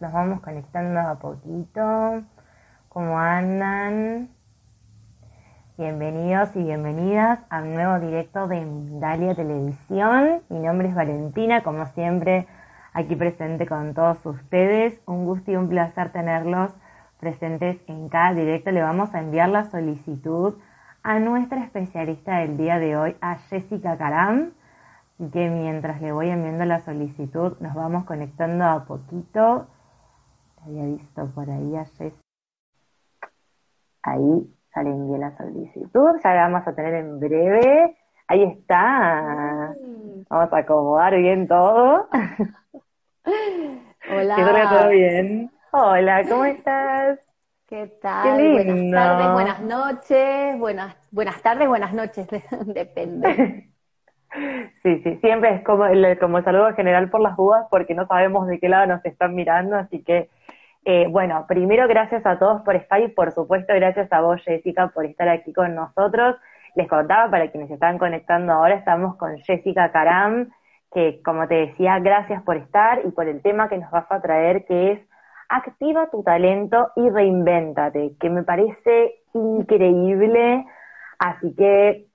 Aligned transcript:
Nos 0.00 0.12
vamos 0.12 0.40
conectando 0.40 1.00
a 1.00 1.14
poquito. 1.18 2.22
¿Cómo 2.88 3.18
andan? 3.18 4.28
Bienvenidos 5.78 6.54
y 6.56 6.62
bienvenidas 6.64 7.40
a 7.50 7.62
un 7.62 7.74
nuevo 7.74 7.98
directo 8.00 8.46
de 8.46 8.66
Dalia 8.98 9.34
Televisión. 9.34 10.42
Mi 10.48 10.58
nombre 10.58 10.88
es 10.88 10.94
Valentina, 10.94 11.62
como 11.62 11.86
siempre, 11.86 12.46
aquí 12.92 13.16
presente 13.16 13.66
con 13.66 13.94
todos 13.94 14.24
ustedes. 14.26 15.00
Un 15.06 15.24
gusto 15.24 15.50
y 15.50 15.56
un 15.56 15.68
placer 15.68 16.12
tenerlos 16.12 16.72
presentes 17.18 17.78
en 17.86 18.08
cada 18.08 18.34
directo. 18.34 18.70
Le 18.72 18.82
vamos 18.82 19.14
a 19.14 19.20
enviar 19.20 19.48
la 19.48 19.64
solicitud 19.64 20.54
a 21.02 21.18
nuestra 21.20 21.62
especialista 21.62 22.38
del 22.38 22.56
día 22.56 22.78
de 22.78 22.96
hoy, 22.96 23.16
a 23.20 23.36
Jessica 23.36 23.96
Caram. 23.96 24.52
Así 25.14 25.30
que 25.30 25.48
mientras 25.48 26.02
le 26.02 26.12
voy 26.12 26.28
enviando 26.28 26.66
la 26.66 26.80
solicitud, 26.80 27.56
nos 27.60 27.74
vamos 27.74 28.04
conectando 28.04 28.64
a 28.64 28.84
poquito. 28.84 29.68
Había 30.66 30.84
visto 30.84 31.30
por 31.32 31.48
ahí 31.48 31.72
Jessica. 31.72 32.16
Ahí 34.02 34.50
ya 34.74 34.82
le 34.82 34.90
envié 34.90 35.18
la 35.18 35.36
solicitud, 35.36 36.20
ya 36.24 36.34
la 36.34 36.48
vamos 36.48 36.66
a 36.66 36.74
tener 36.74 36.94
en 36.94 37.20
breve. 37.20 37.96
Ahí 38.26 38.42
está. 38.42 39.74
Vamos 40.28 40.52
a 40.52 40.58
acomodar 40.58 41.16
bien 41.16 41.46
todo. 41.46 42.08
Hola. 44.10 44.36
Que 44.36 44.42
todo 44.42 44.88
bien. 44.88 45.50
Hola, 45.70 46.24
¿cómo 46.28 46.44
estás? 46.44 47.20
¿Qué 47.66 47.86
tal? 48.00 48.36
Qué 48.36 48.42
lindo. 48.42 48.96
Buenas 48.96 49.08
tardes, 49.08 49.32
buenas 49.32 49.60
noches, 49.60 50.58
buenas, 50.58 50.96
buenas 51.10 51.42
tardes, 51.42 51.68
buenas 51.68 51.92
noches, 51.92 52.26
depende. 52.66 53.70
Sí, 54.82 55.02
sí, 55.02 55.16
siempre 55.20 55.54
es 55.54 55.64
como 55.64 55.86
el, 55.86 56.18
como 56.18 56.38
el 56.38 56.44
saludo 56.44 56.72
general 56.74 57.10
por 57.10 57.20
las 57.20 57.36
dudas 57.36 57.66
porque 57.70 57.94
no 57.94 58.06
sabemos 58.06 58.46
de 58.46 58.58
qué 58.58 58.68
lado 58.68 58.86
nos 58.86 59.04
están 59.04 59.34
mirando, 59.34 59.76
así 59.76 60.02
que, 60.02 60.28
eh, 60.88 61.08
bueno, 61.10 61.46
primero 61.48 61.88
gracias 61.88 62.24
a 62.24 62.38
todos 62.38 62.62
por 62.62 62.76
estar 62.76 63.00
y 63.00 63.08
por 63.08 63.32
supuesto 63.32 63.74
gracias 63.74 64.12
a 64.12 64.20
vos, 64.20 64.40
Jessica, 64.44 64.86
por 64.94 65.04
estar 65.04 65.28
aquí 65.28 65.52
con 65.52 65.74
nosotros. 65.74 66.36
Les 66.76 66.86
contaba, 66.86 67.28
para 67.28 67.50
quienes 67.50 67.72
están 67.72 67.98
conectando 67.98 68.52
ahora, 68.52 68.76
estamos 68.76 69.16
con 69.16 69.36
Jessica 69.38 69.90
Caram, 69.90 70.50
que 70.94 71.20
como 71.24 71.48
te 71.48 71.56
decía, 71.56 71.98
gracias 71.98 72.40
por 72.44 72.56
estar 72.56 73.00
y 73.04 73.10
por 73.10 73.26
el 73.26 73.42
tema 73.42 73.68
que 73.68 73.78
nos 73.78 73.90
vas 73.90 74.06
a 74.10 74.20
traer, 74.20 74.64
que 74.64 74.92
es 74.92 75.00
Activa 75.48 76.08
tu 76.10 76.22
talento 76.22 76.90
y 76.96 77.10
reinvéntate, 77.10 78.12
que 78.20 78.30
me 78.30 78.44
parece 78.44 79.22
increíble. 79.34 80.64
Así 81.18 81.52
que 81.54 82.06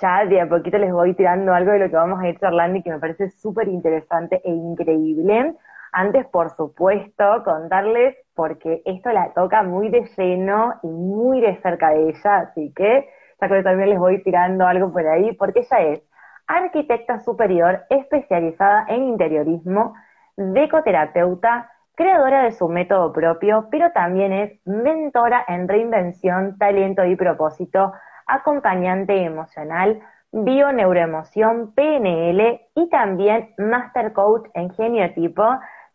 ya 0.00 0.26
de 0.26 0.40
a 0.40 0.48
poquito 0.48 0.78
les 0.78 0.92
voy 0.92 1.14
tirando 1.14 1.52
algo 1.54 1.72
de 1.72 1.80
lo 1.80 1.90
que 1.90 1.96
vamos 1.96 2.20
a 2.20 2.28
ir 2.28 2.38
charlando 2.38 2.78
y 2.78 2.82
que 2.82 2.90
me 2.90 3.00
parece 3.00 3.30
súper 3.30 3.66
interesante 3.66 4.40
e 4.44 4.50
increíble. 4.50 5.54
Antes, 5.92 6.26
por 6.26 6.50
supuesto, 6.56 7.44
contarles, 7.44 8.16
porque 8.34 8.82
esto 8.86 9.10
la 9.10 9.32
toca 9.34 9.62
muy 9.62 9.90
de 9.90 10.08
lleno 10.16 10.74
y 10.82 10.88
muy 10.88 11.40
de 11.40 11.60
cerca 11.60 11.90
de 11.90 12.08
ella, 12.08 12.36
así 12.38 12.72
que 12.74 13.08
ya 13.40 13.48
que 13.48 13.62
también 13.62 13.90
les 13.90 13.98
voy 13.98 14.22
tirando 14.22 14.66
algo 14.66 14.92
por 14.92 15.06
ahí, 15.06 15.32
porque 15.34 15.60
ella 15.60 15.80
es 15.92 16.02
arquitecta 16.46 17.20
superior 17.20 17.82
especializada 17.90 18.86
en 18.88 19.04
interiorismo, 19.04 19.94
decoterapeuta, 20.36 21.70
creadora 21.94 22.44
de 22.44 22.52
su 22.52 22.68
método 22.68 23.12
propio, 23.12 23.68
pero 23.70 23.92
también 23.92 24.32
es 24.32 24.60
mentora 24.66 25.44
en 25.46 25.68
reinvención, 25.68 26.56
talento 26.58 27.04
y 27.04 27.16
propósito, 27.16 27.92
acompañante 28.26 29.24
emocional, 29.24 30.00
bio-neuroemoción, 30.32 31.74
PNL 31.74 32.60
y 32.74 32.88
también 32.88 33.54
Master 33.58 34.12
Coach 34.12 34.48
en 34.54 34.70
geniotipo. 34.70 35.44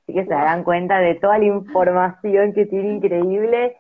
Así 0.08 0.14
que 0.14 0.24
se 0.24 0.34
darán 0.34 0.64
cuenta 0.64 1.00
de 1.00 1.16
toda 1.16 1.38
la 1.38 1.44
información 1.44 2.54
que 2.54 2.66
tiene 2.66 2.94
increíble. 2.94 3.76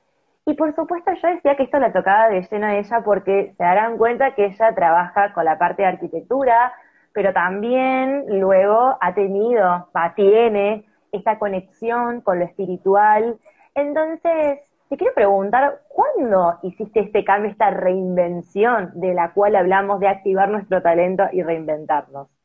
Y 0.45 0.55
por 0.55 0.75
supuesto 0.75 1.11
yo 1.13 1.27
decía 1.29 1.55
que 1.55 1.63
esto 1.63 1.79
la 1.79 1.93
tocaba 1.93 2.27
de 2.27 2.41
lleno 2.41 2.65
a 2.65 2.75
ella 2.75 3.01
porque 3.05 3.53
se 3.55 3.63
darán 3.63 3.97
cuenta 3.97 4.35
que 4.35 4.47
ella 4.47 4.75
trabaja 4.75 5.31
con 5.31 5.45
la 5.45 5.57
parte 5.57 5.83
de 5.83 5.87
arquitectura, 5.87 6.73
pero 7.13 7.31
también 7.31 8.25
luego 8.41 8.97
ha 8.99 9.13
tenido, 9.13 9.87
tiene 10.17 10.83
esta 11.13 11.39
conexión 11.39 12.19
con 12.19 12.39
lo 12.39 12.45
espiritual. 12.45 13.37
Entonces, 13.73 14.59
te 14.89 14.97
quiero 14.97 15.13
preguntar, 15.13 15.79
¿cuándo 15.87 16.59
hiciste 16.61 16.99
este 16.99 17.23
cambio, 17.23 17.51
esta 17.51 17.69
reinvención 17.69 18.91
de 18.95 19.13
la 19.13 19.31
cual 19.31 19.55
hablamos 19.55 20.01
de 20.01 20.09
activar 20.09 20.49
nuestro 20.49 20.81
talento 20.81 21.23
y 21.31 21.41
reinventarnos? 21.41 22.36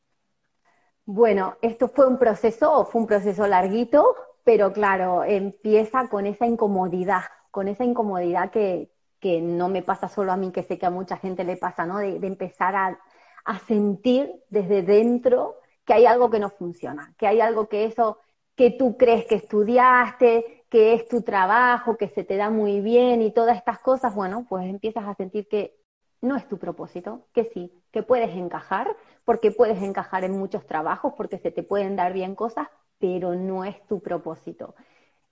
Bueno, 1.05 1.57
esto 1.61 1.89
fue 1.89 2.07
un 2.07 2.17
proceso, 2.17 2.85
fue 2.85 3.01
un 3.01 3.07
proceso 3.07 3.45
larguito, 3.47 4.15
pero 4.43 4.71
claro, 4.71 5.23
empieza 5.25 6.07
con 6.09 6.25
esa 6.25 6.45
incomodidad, 6.45 7.23
con 7.51 7.67
esa 7.67 7.83
incomodidad 7.83 8.51
que, 8.51 8.89
que 9.19 9.41
no 9.41 9.67
me 9.69 9.81
pasa 9.83 10.07
solo 10.07 10.31
a 10.31 10.37
mí, 10.37 10.51
que 10.51 10.63
sé 10.63 10.77
que 10.79 10.85
a 10.85 10.89
mucha 10.89 11.17
gente 11.17 11.43
le 11.43 11.57
pasa, 11.57 11.85
¿no? 11.85 11.97
De, 11.99 12.15
empezar 12.25 12.75
a, 12.75 12.99
a 13.45 13.59
sentir 13.59 14.31
desde 14.49 14.81
dentro 14.81 15.57
que 15.85 15.93
hay 15.93 16.05
algo 16.05 16.29
que 16.29 16.39
no 16.39 16.49
funciona, 16.49 17.13
que 17.17 17.27
hay 17.27 17.41
algo 17.41 17.67
que 17.67 17.83
eso 17.85 18.19
que 18.55 18.71
tú 18.71 18.97
crees 18.97 19.25
que 19.25 19.35
estudiaste, 19.35 20.65
que 20.69 20.93
es 20.93 21.07
tu 21.07 21.21
trabajo, 21.23 21.97
que 21.97 22.07
se 22.09 22.23
te 22.23 22.37
da 22.37 22.49
muy 22.49 22.79
bien 22.81 23.21
y 23.21 23.33
todas 23.33 23.57
estas 23.57 23.79
cosas, 23.79 24.15
bueno, 24.15 24.45
pues 24.47 24.65
empiezas 24.69 25.05
a 25.05 25.15
sentir 25.15 25.47
que 25.49 25.75
no 26.23 26.37
es 26.37 26.47
tu 26.47 26.57
propósito, 26.57 27.27
que 27.33 27.43
sí, 27.43 27.83
que 27.91 28.01
puedes 28.01 28.35
encajar, 28.35 28.95
porque 29.25 29.51
puedes 29.51 29.83
encajar 29.83 30.23
en 30.23 30.39
muchos 30.39 30.65
trabajos, 30.65 31.13
porque 31.17 31.37
se 31.37 31.51
te 31.51 31.63
pueden 31.63 31.97
dar 31.97 32.13
bien 32.13 32.33
cosas, 32.33 32.69
pero 32.97 33.35
no 33.35 33.65
es 33.65 33.85
tu 33.87 33.99
propósito. 33.99 34.73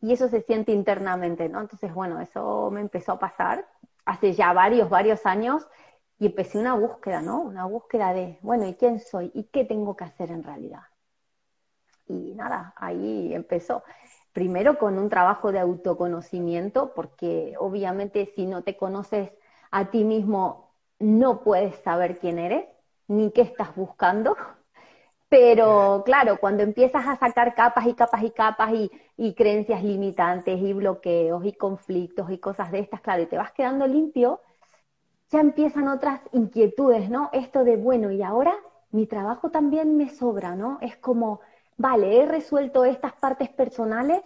Y 0.01 0.11
eso 0.11 0.27
se 0.27 0.41
siente 0.41 0.73
internamente, 0.73 1.47
¿no? 1.47 1.61
Entonces, 1.61 1.93
bueno, 1.93 2.19
eso 2.19 2.69
me 2.71 2.81
empezó 2.81 3.13
a 3.13 3.19
pasar 3.19 3.65
hace 4.03 4.33
ya 4.33 4.51
varios, 4.51 4.89
varios 4.89 5.25
años 5.25 5.65
y 6.19 6.25
empecé 6.25 6.57
una 6.59 6.73
búsqueda, 6.73 7.21
¿no? 7.21 7.39
Una 7.39 7.65
búsqueda 7.65 8.13
de, 8.13 8.37
bueno, 8.41 8.67
¿y 8.67 8.73
quién 8.73 8.99
soy? 8.99 9.31
¿Y 9.33 9.45
qué 9.45 9.63
tengo 9.63 9.95
que 9.95 10.03
hacer 10.03 10.29
en 10.29 10.43
realidad? 10.43 10.83
Y 12.07 12.33
nada, 12.33 12.73
ahí 12.75 13.33
empezó. 13.33 13.83
Primero 14.33 14.77
con 14.77 14.99
un 14.99 15.09
trabajo 15.09 15.53
de 15.53 15.59
autoconocimiento, 15.59 16.93
porque 16.93 17.55
obviamente 17.57 18.33
si 18.35 18.45
no 18.45 18.63
te 18.63 18.75
conoces 18.75 19.31
a 19.71 19.89
ti 19.89 20.03
mismo, 20.03 20.70
no 21.01 21.41
puedes 21.43 21.75
saber 21.77 22.19
quién 22.19 22.39
eres, 22.39 22.65
ni 23.07 23.31
qué 23.31 23.41
estás 23.41 23.75
buscando. 23.75 24.37
Pero 25.29 26.03
claro, 26.05 26.37
cuando 26.41 26.61
empiezas 26.61 27.07
a 27.07 27.15
sacar 27.15 27.55
capas 27.55 27.87
y 27.87 27.93
capas 27.93 28.23
y 28.23 28.31
capas 28.31 28.71
y, 29.15 29.33
creencias 29.33 29.81
limitantes 29.83 30.59
y 30.59 30.73
bloqueos 30.73 31.45
y 31.45 31.53
conflictos 31.53 32.29
y 32.31 32.37
cosas 32.37 32.71
de 32.71 32.79
estas, 32.79 32.99
claro, 33.01 33.21
y 33.23 33.27
te 33.27 33.37
vas 33.37 33.53
quedando 33.53 33.87
limpio, 33.87 34.41
ya 35.29 35.39
empiezan 35.39 35.87
otras 35.87 36.19
inquietudes, 36.33 37.09
¿no? 37.09 37.29
Esto 37.31 37.63
de, 37.63 37.77
bueno, 37.77 38.11
y 38.11 38.21
ahora 38.21 38.53
mi 38.91 39.07
trabajo 39.07 39.51
también 39.51 39.95
me 39.95 40.09
sobra, 40.09 40.55
¿no? 40.55 40.77
Es 40.81 40.97
como, 40.97 41.39
vale, 41.77 42.21
he 42.21 42.25
resuelto 42.25 42.83
estas 42.83 43.13
partes 43.13 43.47
personales, 43.49 44.21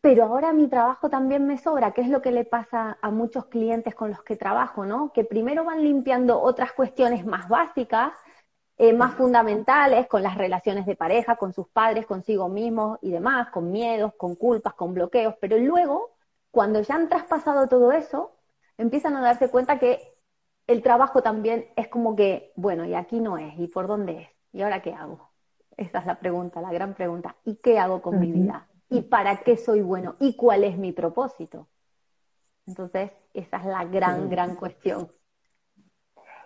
pero 0.00 0.24
ahora 0.24 0.52
mi 0.52 0.68
trabajo 0.68 1.10
también 1.10 1.46
me 1.46 1.58
sobra, 1.58 1.92
que 1.92 2.00
es 2.00 2.08
lo 2.08 2.22
que 2.22 2.32
le 2.32 2.44
pasa 2.44 2.98
a 3.02 3.10
muchos 3.10 3.46
clientes 3.46 3.94
con 3.94 4.10
los 4.10 4.22
que 4.22 4.36
trabajo, 4.36 4.84
¿no? 4.86 5.12
Que 5.12 5.24
primero 5.24 5.64
van 5.64 5.82
limpiando 5.82 6.40
otras 6.40 6.72
cuestiones 6.72 7.26
más 7.26 7.48
básicas, 7.48 8.12
eh, 8.78 8.94
más 8.94 9.14
fundamentales, 9.14 10.06
con 10.08 10.22
las 10.22 10.38
relaciones 10.38 10.86
de 10.86 10.96
pareja, 10.96 11.36
con 11.36 11.52
sus 11.52 11.68
padres, 11.68 12.06
consigo 12.06 12.48
mismos 12.48 12.98
y 13.02 13.10
demás, 13.10 13.50
con 13.50 13.70
miedos, 13.70 14.14
con 14.16 14.36
culpas, 14.36 14.74
con 14.74 14.94
bloqueos, 14.94 15.34
pero 15.40 15.58
luego, 15.58 16.16
cuando 16.50 16.80
ya 16.80 16.94
han 16.94 17.08
traspasado 17.10 17.68
todo 17.68 17.92
eso, 17.92 18.32
empiezan 18.78 19.16
a 19.16 19.20
darse 19.20 19.50
cuenta 19.50 19.78
que 19.78 20.00
el 20.66 20.82
trabajo 20.82 21.22
también 21.22 21.66
es 21.76 21.88
como 21.88 22.16
que, 22.16 22.52
bueno, 22.56 22.86
y 22.86 22.94
aquí 22.94 23.20
no 23.20 23.36
es, 23.38 23.58
¿y 23.58 23.68
por 23.68 23.86
dónde 23.86 24.22
es? 24.22 24.28
¿Y 24.52 24.62
ahora 24.62 24.80
qué 24.82 24.94
hago? 24.94 25.30
Esa 25.76 25.98
es 26.00 26.06
la 26.06 26.18
pregunta, 26.18 26.60
la 26.62 26.72
gran 26.72 26.94
pregunta. 26.94 27.36
¿Y 27.44 27.56
qué 27.56 27.78
hago 27.78 28.00
con 28.02 28.16
uh 28.16 28.18
-huh. 28.18 28.20
mi 28.20 28.32
vida? 28.32 28.69
Y 28.90 29.02
para 29.02 29.36
qué 29.38 29.56
soy 29.56 29.80
bueno 29.80 30.16
y 30.18 30.36
cuál 30.36 30.64
es 30.64 30.76
mi 30.76 30.92
propósito. 30.92 31.68
Entonces, 32.66 33.12
esa 33.32 33.56
es 33.58 33.64
la 33.64 33.84
gran, 33.84 34.28
gran 34.28 34.56
cuestión. 34.56 35.08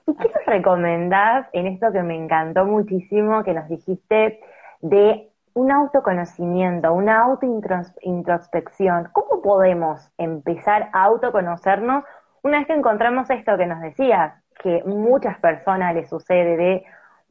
¿Y 0.07 0.15
qué 0.15 0.29
nos 0.29 0.47
recomendás 0.47 1.49
en 1.53 1.67
esto 1.67 1.91
que 1.91 2.03
me 2.03 2.15
encantó 2.17 2.67
muchísimo, 2.67 3.43
que 3.43 3.55
nos 3.55 3.69
dijiste 3.69 4.41
de 4.81 5.33
un 5.55 5.73
autoconocimiento, 5.73 6.93
una 6.93 7.23
autointrospección? 7.23 9.09
¿Cómo 9.13 9.41
podemos 9.41 10.13
empezar 10.19 10.91
a 10.93 11.05
autoconocernos 11.05 12.05
una 12.43 12.59
vez 12.59 12.67
que 12.67 12.75
encontramos 12.75 13.31
esto 13.31 13.57
que 13.57 13.67
nos 13.67 13.81
decías, 13.81 14.35
que 14.63 14.83
muchas 14.85 15.39
personas 15.39 15.95
les 15.95 16.11
sucede 16.11 16.59
de, 16.59 16.85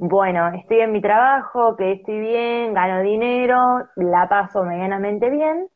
bueno, 0.05 0.49
estoy 0.49 0.81
en 0.81 0.91
mi 0.91 1.01
trabajo, 1.01 1.77
que 1.77 1.93
estoy 1.93 2.19
bien, 2.19 2.73
gano 2.73 3.01
dinero, 3.01 3.87
la 3.95 4.27
paso 4.27 4.65
medianamente 4.65 5.29
bien, 5.29 5.69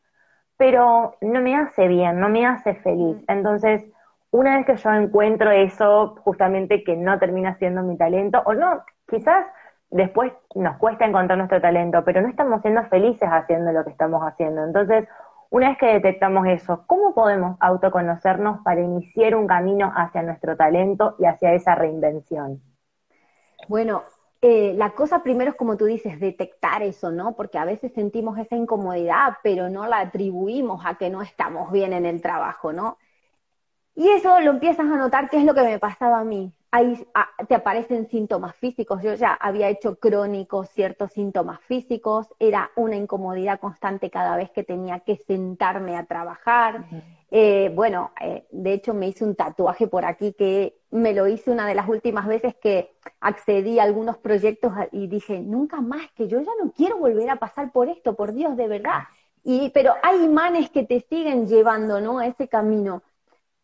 pero 0.58 1.16
no 1.22 1.40
me 1.40 1.56
hace 1.56 1.88
bien, 1.88 2.20
no 2.20 2.28
me 2.28 2.46
hace 2.46 2.76
feliz. 2.76 3.24
Entonces, 3.30 3.86
una 4.32 4.58
vez 4.58 4.66
que 4.66 4.76
yo 4.76 4.92
encuentro 4.92 5.50
eso, 5.52 6.18
justamente 6.26 6.84
que 6.84 6.98
no 6.98 7.18
termina 7.20 7.56
siendo 7.56 7.84
mi 7.84 7.98
talento, 7.98 8.42
o 8.46 8.54
no, 8.54 8.84
quizás 9.08 9.46
después 9.90 10.34
nos 10.56 10.76
cuesta 10.76 11.06
encontrar 11.06 11.38
nuestro 11.38 11.62
talento, 11.62 12.04
pero 12.04 12.22
no 12.22 12.28
estamos 12.28 12.62
siendo 12.62 12.84
felices 12.88 13.30
haciendo 13.32 13.72
lo 13.72 13.86
que 13.86 13.92
estamos 13.92 14.22
haciendo. 14.24 14.62
Entonces, 14.66 15.08
una 15.52 15.70
vez 15.70 15.78
que 15.78 15.86
detectamos 15.86 16.46
eso, 16.48 16.84
¿cómo 16.86 17.14
podemos 17.14 17.56
autoconocernos 17.62 18.60
para 18.66 18.82
iniciar 18.82 19.36
un 19.36 19.48
camino 19.48 19.94
hacia 19.96 20.22
nuestro 20.22 20.58
talento 20.58 21.16
y 21.18 21.26
hacia 21.28 21.54
esa 21.54 21.76
reinvención? 21.76 22.62
Bueno, 23.70 24.04
eh, 24.42 24.74
la 24.76 24.94
cosa 24.94 25.24
primero 25.24 25.52
es 25.52 25.58
como 25.58 25.78
tú 25.78 25.86
dices, 25.86 26.20
detectar 26.20 26.84
eso, 26.84 27.12
¿no? 27.12 27.36
Porque 27.36 27.58
a 27.58 27.66
veces 27.66 27.94
sentimos 27.94 28.38
esa 28.38 28.56
incomodidad, 28.56 29.38
pero 29.44 29.70
no 29.70 29.88
la 29.88 30.00
atribuimos 30.00 30.86
a 30.86 30.96
que 30.98 31.10
no 31.10 31.22
estamos 31.22 31.72
bien 31.72 31.94
en 31.94 32.06
el 32.06 32.22
trabajo, 32.22 32.74
¿no? 32.74 32.98
Y 33.96 34.10
eso 34.10 34.40
lo 34.42 34.52
empiezas 34.52 34.88
a 34.88 34.98
notar 34.98 35.30
qué 35.30 35.38
es 35.40 35.46
lo 35.46 35.54
que 35.56 35.64
me 35.64 35.80
pasaba 35.80 36.20
a 36.20 36.24
mí. 36.24 36.54
Ahí 36.78 37.08
ah, 37.16 37.28
te 37.48 37.56
aparecen 37.56 38.08
síntomas 38.08 38.56
físicos. 38.56 39.02
Yo 39.02 39.16
ya 39.16 39.34
había 39.34 39.68
hecho 39.68 39.96
crónicos 39.96 40.70
ciertos 40.70 41.12
síntomas 41.12 41.60
físicos. 41.62 42.28
Era 42.38 42.70
una 42.76 42.96
incomodidad 42.96 43.60
constante 43.60 44.12
cada 44.12 44.38
vez 44.38 44.52
que 44.52 44.64
tenía 44.64 45.00
que 45.00 45.16
sentarme 45.16 45.98
a 45.98 46.06
trabajar. 46.06 46.86
Eh, 47.32 47.72
bueno, 47.74 48.12
eh, 48.22 48.46
de 48.52 48.74
hecho 48.74 48.94
me 48.94 49.08
hice 49.08 49.26
un 49.26 49.34
tatuaje 49.34 49.88
por 49.88 50.06
aquí 50.06 50.34
que 50.34 50.78
me 50.92 51.14
lo 51.14 51.26
hice 51.26 51.50
una 51.50 51.66
de 51.66 51.74
las 51.74 51.90
últimas 51.90 52.28
veces 52.28 52.54
que 52.54 52.96
accedí 53.22 53.80
a 53.80 53.84
algunos 53.84 54.20
proyectos 54.20 54.72
y 54.92 55.08
dije, 55.08 55.40
nunca 55.40 55.82
más, 55.82 56.12
que 56.12 56.28
yo 56.28 56.42
ya 56.42 56.52
no 56.64 56.72
quiero 56.74 57.00
volver 57.00 57.32
a 57.32 57.38
pasar 57.38 57.72
por 57.72 57.90
esto, 57.90 58.16
por 58.16 58.34
Dios, 58.34 58.56
de 58.56 58.68
verdad. 58.68 59.06
Y, 59.44 59.72
pero 59.72 59.96
hay 60.04 60.24
imanes 60.24 60.70
que 60.70 60.84
te 60.84 61.00
siguen 61.10 61.48
llevando, 61.48 62.00
¿no? 62.02 62.20
A 62.20 62.28
ese 62.28 62.48
camino. 62.48 63.02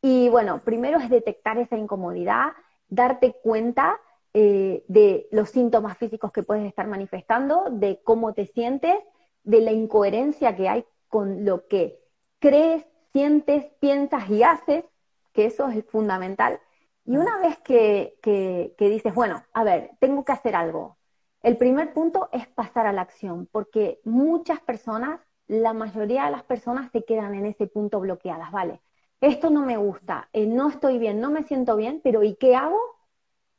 Y 0.02 0.30
bueno, 0.30 0.62
primero 0.66 0.98
es 0.98 1.12
detectar 1.12 1.60
esa 1.60 1.78
incomodidad, 1.78 2.54
darte 2.94 3.34
cuenta 3.34 4.00
eh, 4.34 4.84
de 4.88 5.28
los 5.32 5.50
síntomas 5.50 5.98
físicos 5.98 6.32
que 6.32 6.44
puedes 6.44 6.66
estar 6.66 6.88
manifestando, 6.88 7.66
de 7.72 8.02
cómo 8.04 8.34
te 8.34 8.48
sientes, 8.48 8.96
de 9.44 9.62
la 9.62 9.72
incoherencia 9.72 10.56
que 10.56 10.70
hay 10.70 10.86
con 11.08 11.46
lo 11.46 11.68
que 11.68 12.00
crees, 12.40 12.86
sientes, 13.12 13.66
piensas 13.80 14.30
y 14.30 14.44
haces, 14.44 14.86
que 15.34 15.46
eso 15.46 15.70
es 15.70 15.86
fundamental. 15.86 16.60
Y 17.06 17.18
una 17.18 17.38
vez 17.40 17.58
que, 17.60 18.18
que, 18.22 18.90
dices, 18.90 19.14
bueno, 19.14 19.44
a 19.54 19.64
ver, 19.64 19.92
tengo 20.00 20.24
que 20.24 20.32
hacer 20.32 20.56
algo, 20.56 20.98
el 21.42 21.58
primer 21.58 21.94
punto 21.94 22.30
es 22.32 22.48
pasar 22.48 22.88
a 22.88 22.94
la 22.94 23.02
acción, 23.02 23.48
porque 23.52 24.00
muchas 24.06 24.62
personas, 24.62 25.20
la 25.48 25.74
mayoría 25.74 26.26
de 26.26 26.32
las 26.32 26.44
personas 26.44 26.90
se 26.92 27.04
quedan 27.04 27.36
en 27.36 27.46
ese 27.48 27.68
punto 27.68 28.00
bloqueadas, 28.00 28.52
¿vale? 28.52 28.82
Esto 29.24 29.50
no 29.50 29.66
me 29.66 29.78
gusta, 29.78 30.30
eh, 30.34 30.46
no 30.46 30.70
estoy 30.70 31.00
bien, 31.00 31.22
no 31.22 31.32
me 31.32 31.44
siento 31.44 31.76
bien, 31.78 32.02
pero 32.04 32.24
¿y 32.24 32.36
qué 32.36 32.56
hago? 32.56 32.80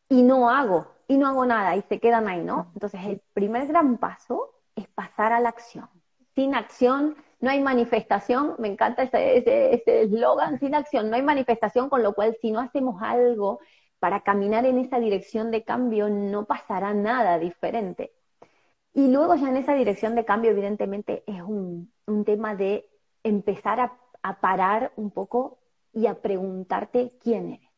Y 0.09 0.23
no 0.23 0.51
hago, 0.51 0.87
y 1.09 1.17
no 1.17 1.27
hago 1.27 1.47
nada, 1.47 1.77
y 1.77 1.83
se 1.83 2.01
quedan 2.01 2.29
ahí, 2.29 2.43
¿no? 2.43 2.71
Entonces, 2.75 3.01
el 3.05 3.23
primer 3.33 3.67
gran 3.67 3.99
paso 3.99 4.51
es 4.77 4.87
pasar 4.89 5.33
a 5.33 5.41
la 5.41 5.49
acción. 5.49 5.89
Sin 6.35 6.55
acción 6.55 7.17
no 7.41 7.51
hay 7.51 7.63
manifestación, 7.63 8.57
me 8.59 8.69
encanta 8.69 9.05
ese 9.05 9.83
eslogan, 9.87 10.59
sin 10.61 10.75
acción 10.75 11.09
no 11.11 11.17
hay 11.17 11.23
manifestación, 11.23 11.89
con 11.89 12.03
lo 12.03 12.15
cual 12.15 12.37
si 12.41 12.51
no 12.51 12.61
hacemos 12.61 13.01
algo 13.03 13.61
para 13.99 14.21
caminar 14.23 14.67
en 14.67 14.79
esa 14.79 14.99
dirección 15.01 15.51
de 15.51 15.65
cambio, 15.65 16.11
no 16.11 16.45
pasará 16.45 16.93
nada 16.93 17.39
diferente. 17.39 18.13
Y 18.93 19.09
luego 19.09 19.35
ya 19.35 19.49
en 19.49 19.57
esa 19.57 19.75
dirección 19.75 20.15
de 20.15 20.25
cambio, 20.27 20.51
evidentemente, 20.51 21.25
es 21.27 21.43
un, 21.43 21.93
un 22.07 22.25
tema 22.25 22.55
de 22.55 22.89
empezar 23.23 23.81
a 23.81 24.04
a 24.25 24.41
parar 24.41 24.91
un 24.97 25.11
poco 25.11 25.59
y 25.93 26.07
a 26.07 26.15
preguntarte 26.15 27.13
quién 27.23 27.53
eres, 27.53 27.71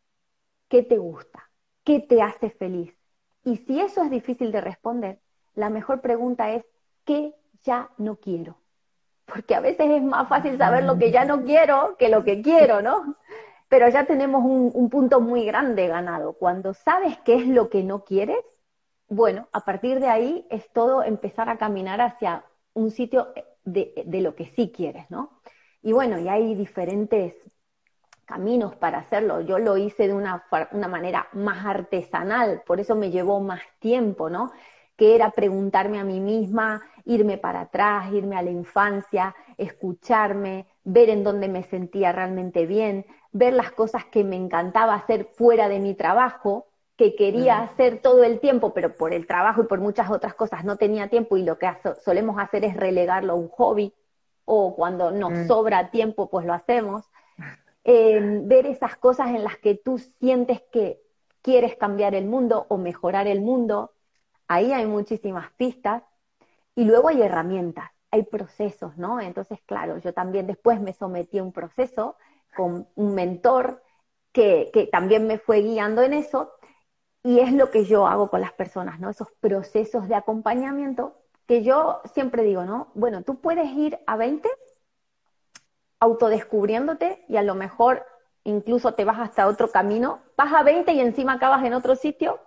qué 0.69 0.85
te 0.85 0.97
gusta, 0.97 1.51
qué 1.83 1.99
te 1.99 2.23
hace 2.23 2.51
feliz. 2.51 2.97
Y 3.43 3.57
si 3.57 3.81
eso 3.81 4.05
es 4.05 4.11
difícil 4.11 4.53
de 4.53 4.61
responder, 4.61 5.19
la 5.57 5.71
mejor 5.71 6.01
pregunta 6.01 6.53
es, 6.53 6.65
¿qué 7.05 7.35
ya 7.65 7.91
no 7.99 8.17
quiero? 8.17 8.59
Porque 9.25 9.57
a 9.57 9.61
veces 9.61 9.91
es 9.91 10.03
más 10.05 10.29
fácil 10.29 10.57
saber 10.57 10.85
lo 10.85 10.97
que 10.97 11.11
ya 11.11 11.25
no 11.25 11.43
quiero 11.43 11.97
que 11.99 12.09
lo 12.09 12.23
que 12.23 12.41
quiero, 12.43 12.81
¿no? 12.81 13.17
Pero 13.69 13.89
ya 13.89 14.07
tenemos 14.07 14.45
un, 14.45 14.71
un 14.73 14.89
punto 14.89 15.21
muy 15.21 15.45
grande 15.45 15.89
ganado. 15.89 16.35
Cuando 16.35 16.75
sabes 16.75 17.19
qué 17.25 17.35
es 17.35 17.49
lo 17.49 17.69
que 17.71 17.83
no 17.83 18.05
quieres, 18.05 18.39
bueno, 19.09 19.49
a 19.51 19.65
partir 19.65 19.99
de 19.99 20.07
ahí 20.07 20.47
es 20.49 20.73
todo 20.73 21.03
empezar 21.03 21.49
a 21.49 21.59
caminar 21.59 22.01
hacia 22.01 22.45
un 22.73 22.93
sitio 22.93 23.33
de 23.65 24.21
lo 24.21 24.37
que 24.37 24.47
sí 24.55 24.71
quieres, 24.71 25.11
¿no? 25.11 25.41
Y 25.87 25.93
bueno, 25.93 26.19
y 26.19 26.29
hay 26.29 26.57
diferentes 26.57 27.35
caminos 28.25 28.75
para 28.75 28.99
hacerlo. 28.99 29.43
Yo 29.43 29.61
lo 29.61 29.77
hice 29.77 30.09
de 30.09 30.15
una, 30.15 30.45
una 30.73 30.89
manera 30.89 31.29
más 31.33 31.65
artesanal, 31.65 32.65
por 32.67 32.81
eso 32.81 32.97
me 32.97 33.13
llevó 33.13 33.39
más 33.39 33.61
tiempo, 33.79 34.29
¿no? 34.29 34.51
Que 34.97 35.15
era 35.15 35.31
preguntarme 35.31 36.01
a 36.01 36.05
mí 36.05 36.19
misma, 36.19 36.83
irme 37.05 37.39
para 37.39 37.61
atrás, 37.61 38.13
irme 38.13 38.37
a 38.37 38.43
la 38.43 38.51
infancia, 38.51 39.37
escucharme, 39.59 40.67
ver 40.83 41.09
en 41.09 41.23
dónde 41.23 41.47
me 41.47 41.63
sentía 41.63 42.11
realmente 42.11 42.67
bien, 42.67 43.07
ver 43.31 43.53
las 43.53 43.71
cosas 43.71 44.07
que 44.07 44.25
me 44.25 44.35
encantaba 44.35 44.97
hacer 44.97 45.27
fuera 45.37 45.69
de 45.69 45.79
mi 45.79 45.95
trabajo, 45.95 46.67
que 46.97 47.15
quería 47.15 47.61
hacer 47.61 48.03
todo 48.03 48.25
el 48.25 48.41
tiempo, 48.41 48.75
pero 48.75 48.97
por 48.97 49.15
el 49.15 49.29
trabajo 49.29 49.63
y 49.63 49.67
por 49.67 49.79
muchas 49.79 50.11
otras 50.11 50.35
cosas 50.35 50.65
no 50.65 50.79
tenía 50.79 51.07
tiempo 51.07 51.37
y 51.37 51.45
lo 51.45 51.59
que 51.59 51.71
solemos 52.05 52.41
hacer 52.41 52.65
es 52.65 52.77
relegarlo 52.77 53.35
a 53.35 53.37
un 53.37 53.49
hobby 53.51 53.95
o 54.47 54.75
cuando 54.75 55.11
nos 55.11 55.33
mm. 55.33 55.47
sobra 55.49 55.91
tiempo, 55.91 56.31
pues 56.31 56.47
lo 56.47 56.55
hacemos. 56.55 57.05
Eh, 57.85 58.41
ver 58.45 58.67
esas 58.67 58.97
cosas 58.97 59.29
en 59.29 59.45
las 59.45 59.59
que 59.59 59.75
tú 59.75 59.99
sientes 59.99 60.63
que 60.73 61.03
quieres 61.43 61.77
cambiar 61.77 62.15
el 62.15 62.27
mundo 62.27 62.67
o 62.69 62.79
mejorar 62.79 63.27
el 63.27 63.43
mundo. 63.43 63.93
Ahí 64.49 64.73
hay 64.73 64.87
muchísimas 64.87 65.53
pistas. 65.53 66.03
Y 66.75 66.85
luego 66.85 67.09
hay 67.09 67.23
herramientas, 67.23 67.91
hay 68.11 68.23
procesos, 68.23 68.97
¿no? 68.97 69.21
Entonces, 69.21 69.61
claro, 69.67 69.99
yo 69.99 70.13
también 70.13 70.47
después 70.47 70.81
me 70.81 70.93
sometí 70.93 71.39
a 71.39 71.43
un 71.43 71.53
proceso 71.53 72.17
con 72.55 72.89
un 72.95 73.15
mentor 73.15 73.83
que, 74.33 74.71
que 74.73 74.87
también 74.87 75.27
me 75.27 75.39
fue 75.39 75.61
guiando 75.61 76.03
en 76.03 76.13
eso. 76.13 76.53
Y 77.23 77.41
es 77.41 77.53
lo 77.53 77.71
que 77.71 77.85
yo 77.85 78.07
hago 78.07 78.31
con 78.31 78.41
las 78.41 78.53
personas, 78.53 79.01
¿no? 79.01 79.11
Esos 79.11 79.33
procesos 79.41 80.09
de 80.09 80.15
acompañamiento 80.15 81.17
que 81.47 81.63
yo 81.63 82.01
siempre 82.13 82.43
digo, 82.43 82.65
¿no? 82.65 82.89
Bueno, 82.95 83.23
tú 83.23 83.41
puedes 83.41 83.71
ir 83.73 83.99
a 84.07 84.17
20 84.17 84.49
autodescubriéndote 86.01 87.25
y 87.29 87.37
a 87.37 87.43
lo 87.43 87.55
mejor 87.55 88.05
incluso 88.45 88.95
te 88.95 89.05
vas 89.05 89.19
hasta 89.19 89.47
otro 89.47 89.71
camino, 89.71 90.21
vas 90.37 90.53
a 90.53 90.63
20 90.63 90.93
y 90.93 91.01
encima 91.01 91.35
acabas 91.35 91.65
en 91.65 91.75
otro 91.75 91.97
sitio, 91.97 92.39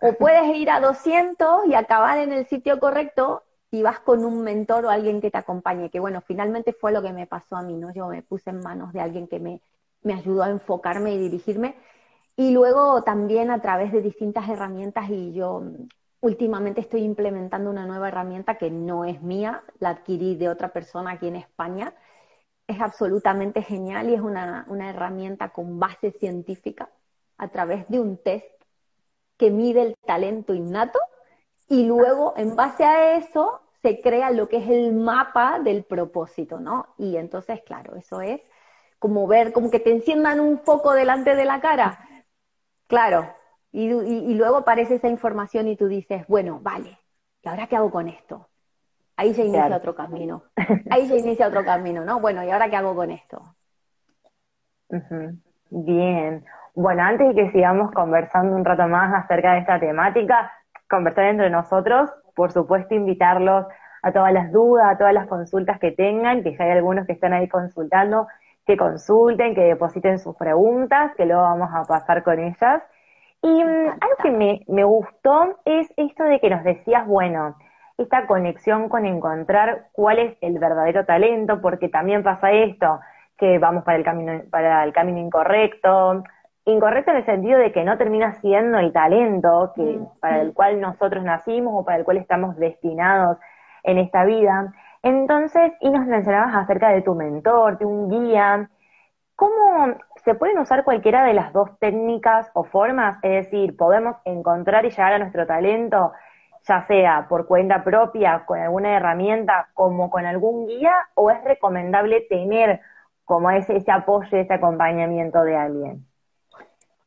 o 0.00 0.12
puedes 0.14 0.56
ir 0.56 0.70
a 0.70 0.80
200 0.80 1.66
y 1.66 1.74
acabar 1.74 2.18
en 2.18 2.32
el 2.32 2.46
sitio 2.46 2.80
correcto 2.80 3.44
y 3.70 3.82
vas 3.82 4.00
con 4.00 4.24
un 4.24 4.42
mentor 4.42 4.86
o 4.86 4.90
alguien 4.90 5.20
que 5.20 5.30
te 5.30 5.38
acompañe, 5.38 5.90
que 5.90 6.00
bueno, 6.00 6.22
finalmente 6.22 6.72
fue 6.72 6.92
lo 6.92 7.02
que 7.02 7.12
me 7.12 7.26
pasó 7.26 7.56
a 7.56 7.62
mí, 7.62 7.76
¿no? 7.76 7.92
Yo 7.92 8.08
me 8.08 8.22
puse 8.22 8.50
en 8.50 8.60
manos 8.60 8.92
de 8.92 9.00
alguien 9.00 9.28
que 9.28 9.38
me, 9.38 9.60
me 10.02 10.14
ayudó 10.14 10.42
a 10.42 10.50
enfocarme 10.50 11.14
y 11.14 11.18
dirigirme. 11.18 11.76
Y 12.36 12.52
luego 12.52 13.02
también 13.02 13.50
a 13.50 13.60
través 13.60 13.92
de 13.92 14.00
distintas 14.00 14.48
herramientas 14.48 15.10
y 15.10 15.32
yo 15.32 15.62
Últimamente 16.20 16.80
estoy 16.80 17.02
implementando 17.02 17.70
una 17.70 17.86
nueva 17.86 18.08
herramienta 18.08 18.58
que 18.58 18.70
no 18.70 19.04
es 19.04 19.22
mía, 19.22 19.62
la 19.78 19.90
adquirí 19.90 20.34
de 20.34 20.48
otra 20.48 20.72
persona 20.72 21.12
aquí 21.12 21.28
en 21.28 21.36
España. 21.36 21.94
Es 22.66 22.80
absolutamente 22.80 23.62
genial 23.62 24.10
y 24.10 24.14
es 24.14 24.20
una, 24.20 24.66
herramienta 24.90 25.50
con 25.50 25.78
base 25.78 26.10
científica 26.10 26.90
a 27.36 27.48
través 27.48 27.88
de 27.88 28.00
un 28.00 28.16
test 28.16 28.46
que 29.36 29.52
mide 29.52 29.82
el 29.82 29.96
talento 30.04 30.54
innato 30.54 30.98
y 31.68 31.84
luego 31.86 32.34
en 32.36 32.56
base 32.56 32.84
a 32.84 33.16
eso 33.16 33.60
se 33.80 34.00
crea 34.00 34.30
lo 34.30 34.48
que 34.48 34.56
es 34.56 34.68
el 34.68 34.94
mapa 34.94 35.60
del 35.60 35.84
propósito, 35.84 36.58
¿no? 36.58 36.94
Y 36.98 37.16
entonces, 37.16 37.62
claro, 37.62 37.94
eso 37.94 38.20
es 38.20 38.40
como 38.98 39.28
ver, 39.28 39.52
como 39.52 39.70
que 39.70 39.78
te 39.78 39.92
enciendan 39.92 40.40
un 40.40 40.58
foco 40.58 40.92
delante 40.94 41.36
de 41.36 41.44
la 41.44 41.60
cara. 41.60 42.00
Claro, 42.88 43.32
y, 43.72 44.34
luego 44.34 44.58
aparece 44.58 44.96
esa 44.96 45.08
información 45.08 45.68
y 45.68 45.76
tú 45.76 45.88
dices, 45.88 46.26
bueno, 46.26 46.58
vale, 46.62 46.98
¿y 47.42 47.48
ahora 47.48 47.66
qué 47.66 47.76
hago 47.76 47.90
con 47.90 48.08
esto? 48.08 48.48
Ahí 49.16 49.34
se 49.34 49.44
inicia 49.44 49.76
otro 49.76 49.94
camino. 49.94 50.44
Ahí 50.90 51.06
se 51.08 51.18
inicia 51.18 51.48
otro 51.48 51.64
camino, 51.64 52.04
¿no? 52.04 52.20
Bueno, 52.20 52.44
¿y 52.44 52.50
ahora 52.50 52.70
qué 52.70 52.76
hago 52.76 52.94
con 52.94 53.10
esto? 53.10 53.42
Bien. 55.70 56.44
Bueno, 56.74 57.02
antes 57.02 57.28
de 57.28 57.34
que 57.34 57.50
sigamos 57.50 57.90
conversando 57.90 58.54
un 58.54 58.64
rato 58.64 58.86
más 58.86 59.24
acerca 59.24 59.54
de 59.54 59.58
esta 59.60 59.80
temática, 59.80 60.52
conversar 60.88 61.24
entre 61.24 61.50
nosotros, 61.50 62.10
por 62.34 62.52
supuesto 62.52 62.94
invitarlos 62.94 63.66
a 64.02 64.12
todas 64.12 64.32
las 64.32 64.52
dudas, 64.52 64.86
a 64.88 64.96
todas 64.96 65.12
las 65.12 65.26
consultas 65.26 65.78
que 65.80 65.90
tengan, 65.90 66.42
que 66.42 66.56
ya 66.56 66.64
hay 66.64 66.70
algunos 66.70 67.06
que 67.06 67.12
están 67.12 67.32
ahí 67.32 67.48
consultando, 67.48 68.28
que 68.64 68.76
consulten, 68.76 69.54
que 69.54 69.62
depositen 69.62 70.18
sus 70.18 70.36
preguntas, 70.36 71.12
que 71.16 71.26
luego 71.26 71.42
vamos 71.42 71.70
a 71.74 71.84
pasar 71.84 72.22
con 72.22 72.38
ellas. 72.38 72.82
Y 73.42 73.64
mm, 73.64 73.88
algo 74.00 74.16
que 74.22 74.30
me, 74.30 74.64
me 74.68 74.84
gustó 74.84 75.58
es 75.64 75.92
esto 75.96 76.24
de 76.24 76.40
que 76.40 76.50
nos 76.50 76.64
decías, 76.64 77.06
bueno, 77.06 77.56
esta 77.98 78.26
conexión 78.26 78.88
con 78.88 79.06
encontrar 79.06 79.88
cuál 79.92 80.18
es 80.20 80.36
el 80.40 80.58
verdadero 80.58 81.04
talento, 81.04 81.60
porque 81.60 81.88
también 81.88 82.22
pasa 82.22 82.52
esto, 82.52 83.00
que 83.36 83.58
vamos 83.58 83.84
para 83.84 83.98
el 83.98 84.04
camino, 84.04 84.42
para 84.50 84.84
el 84.84 84.92
camino 84.92 85.18
incorrecto, 85.18 86.22
incorrecto 86.64 87.10
en 87.10 87.16
el 87.18 87.24
sentido 87.24 87.58
de 87.58 87.72
que 87.72 87.84
no 87.84 87.96
termina 87.98 88.34
siendo 88.34 88.78
el 88.78 88.92
talento 88.92 89.72
que, 89.74 89.82
mm. 89.82 90.20
para 90.20 90.40
el 90.40 90.54
cual 90.54 90.80
nosotros 90.80 91.24
nacimos 91.24 91.74
o 91.76 91.84
para 91.84 91.98
el 91.98 92.04
cual 92.04 92.18
estamos 92.18 92.56
destinados 92.56 93.38
en 93.82 93.98
esta 93.98 94.24
vida. 94.24 94.72
Entonces, 95.02 95.72
y 95.80 95.90
nos 95.90 96.06
mencionabas 96.06 96.54
acerca 96.54 96.90
de 96.90 97.02
tu 97.02 97.14
mentor, 97.14 97.78
de 97.78 97.84
un 97.84 98.10
guía, 98.10 98.68
¿cómo 99.34 99.94
se 100.28 100.34
pueden 100.34 100.58
usar 100.58 100.84
cualquiera 100.84 101.24
de 101.24 101.32
las 101.32 101.54
dos 101.54 101.70
técnicas 101.78 102.50
o 102.52 102.62
formas? 102.62 103.18
Es 103.22 103.46
decir, 103.46 103.74
podemos 103.78 104.16
encontrar 104.26 104.84
y 104.84 104.90
llegar 104.90 105.14
a 105.14 105.18
nuestro 105.18 105.46
talento, 105.46 106.12
ya 106.66 106.86
sea 106.86 107.26
por 107.30 107.46
cuenta 107.46 107.82
propia, 107.82 108.44
con 108.44 108.58
alguna 108.58 108.94
herramienta, 108.94 109.70
como 109.72 110.10
con 110.10 110.26
algún 110.26 110.66
guía, 110.66 110.92
o 111.14 111.30
es 111.30 111.42
recomendable 111.44 112.26
tener 112.28 112.82
como 113.24 113.50
ese, 113.50 113.78
ese 113.78 113.90
apoyo, 113.90 114.36
ese 114.36 114.52
acompañamiento 114.52 115.42
de 115.44 115.56
alguien? 115.56 116.06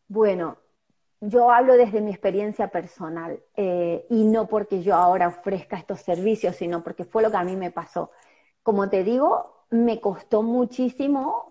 Bueno, 0.07 0.57
yo 1.19 1.51
hablo 1.51 1.75
desde 1.75 2.01
mi 2.01 2.09
experiencia 2.09 2.69
personal 2.69 3.39
eh, 3.55 4.03
y 4.09 4.23
no 4.23 4.47
porque 4.47 4.81
yo 4.81 4.95
ahora 4.95 5.27
ofrezca 5.27 5.77
estos 5.77 6.01
servicios, 6.01 6.55
sino 6.55 6.83
porque 6.83 7.03
fue 7.03 7.21
lo 7.21 7.29
que 7.29 7.37
a 7.37 7.43
mí 7.43 7.55
me 7.55 7.69
pasó. 7.69 8.09
Como 8.63 8.89
te 8.89 9.03
digo, 9.03 9.65
me 9.69 10.01
costó 10.01 10.41
muchísimo, 10.41 11.50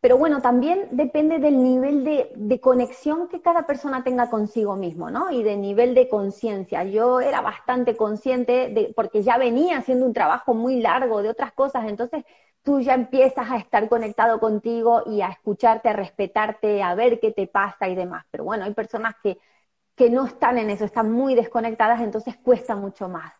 pero 0.00 0.16
bueno, 0.16 0.40
también 0.40 0.88
depende 0.92 1.38
del 1.40 1.62
nivel 1.62 2.04
de, 2.04 2.30
de 2.36 2.60
conexión 2.60 3.28
que 3.28 3.42
cada 3.42 3.66
persona 3.66 4.04
tenga 4.04 4.30
consigo 4.30 4.76
mismo, 4.76 5.10
¿no? 5.10 5.30
Y 5.32 5.42
de 5.42 5.56
nivel 5.56 5.94
de 5.94 6.08
conciencia. 6.08 6.84
Yo 6.84 7.20
era 7.20 7.40
bastante 7.40 7.96
consciente 7.96 8.68
de, 8.70 8.92
porque 8.94 9.22
ya 9.22 9.38
venía 9.38 9.78
haciendo 9.78 10.06
un 10.06 10.12
trabajo 10.12 10.54
muy 10.54 10.80
largo 10.80 11.22
de 11.22 11.30
otras 11.30 11.52
cosas, 11.52 11.86
entonces 11.88 12.24
tú 12.62 12.80
ya 12.80 12.94
empiezas 12.94 13.50
a 13.50 13.56
estar 13.56 13.88
conectado 13.88 14.38
contigo 14.40 15.02
y 15.06 15.20
a 15.22 15.28
escucharte, 15.30 15.88
a 15.88 15.92
respetarte, 15.94 16.82
a 16.82 16.94
ver 16.94 17.18
qué 17.20 17.32
te 17.32 17.46
pasa 17.48 17.88
y 17.88 17.94
demás. 17.96 18.24
Pero 18.30 18.44
bueno, 18.44 18.64
hay 18.64 18.74
personas 18.74 19.14
que, 19.22 19.38
que 19.96 20.10
no 20.10 20.26
están 20.26 20.58
en 20.58 20.70
eso, 20.70 20.84
están 20.84 21.12
muy 21.12 21.34
desconectadas, 21.36 22.00
entonces 22.02 22.36
cuesta 22.38 22.76
mucho 22.76 23.08
más. 23.08 23.32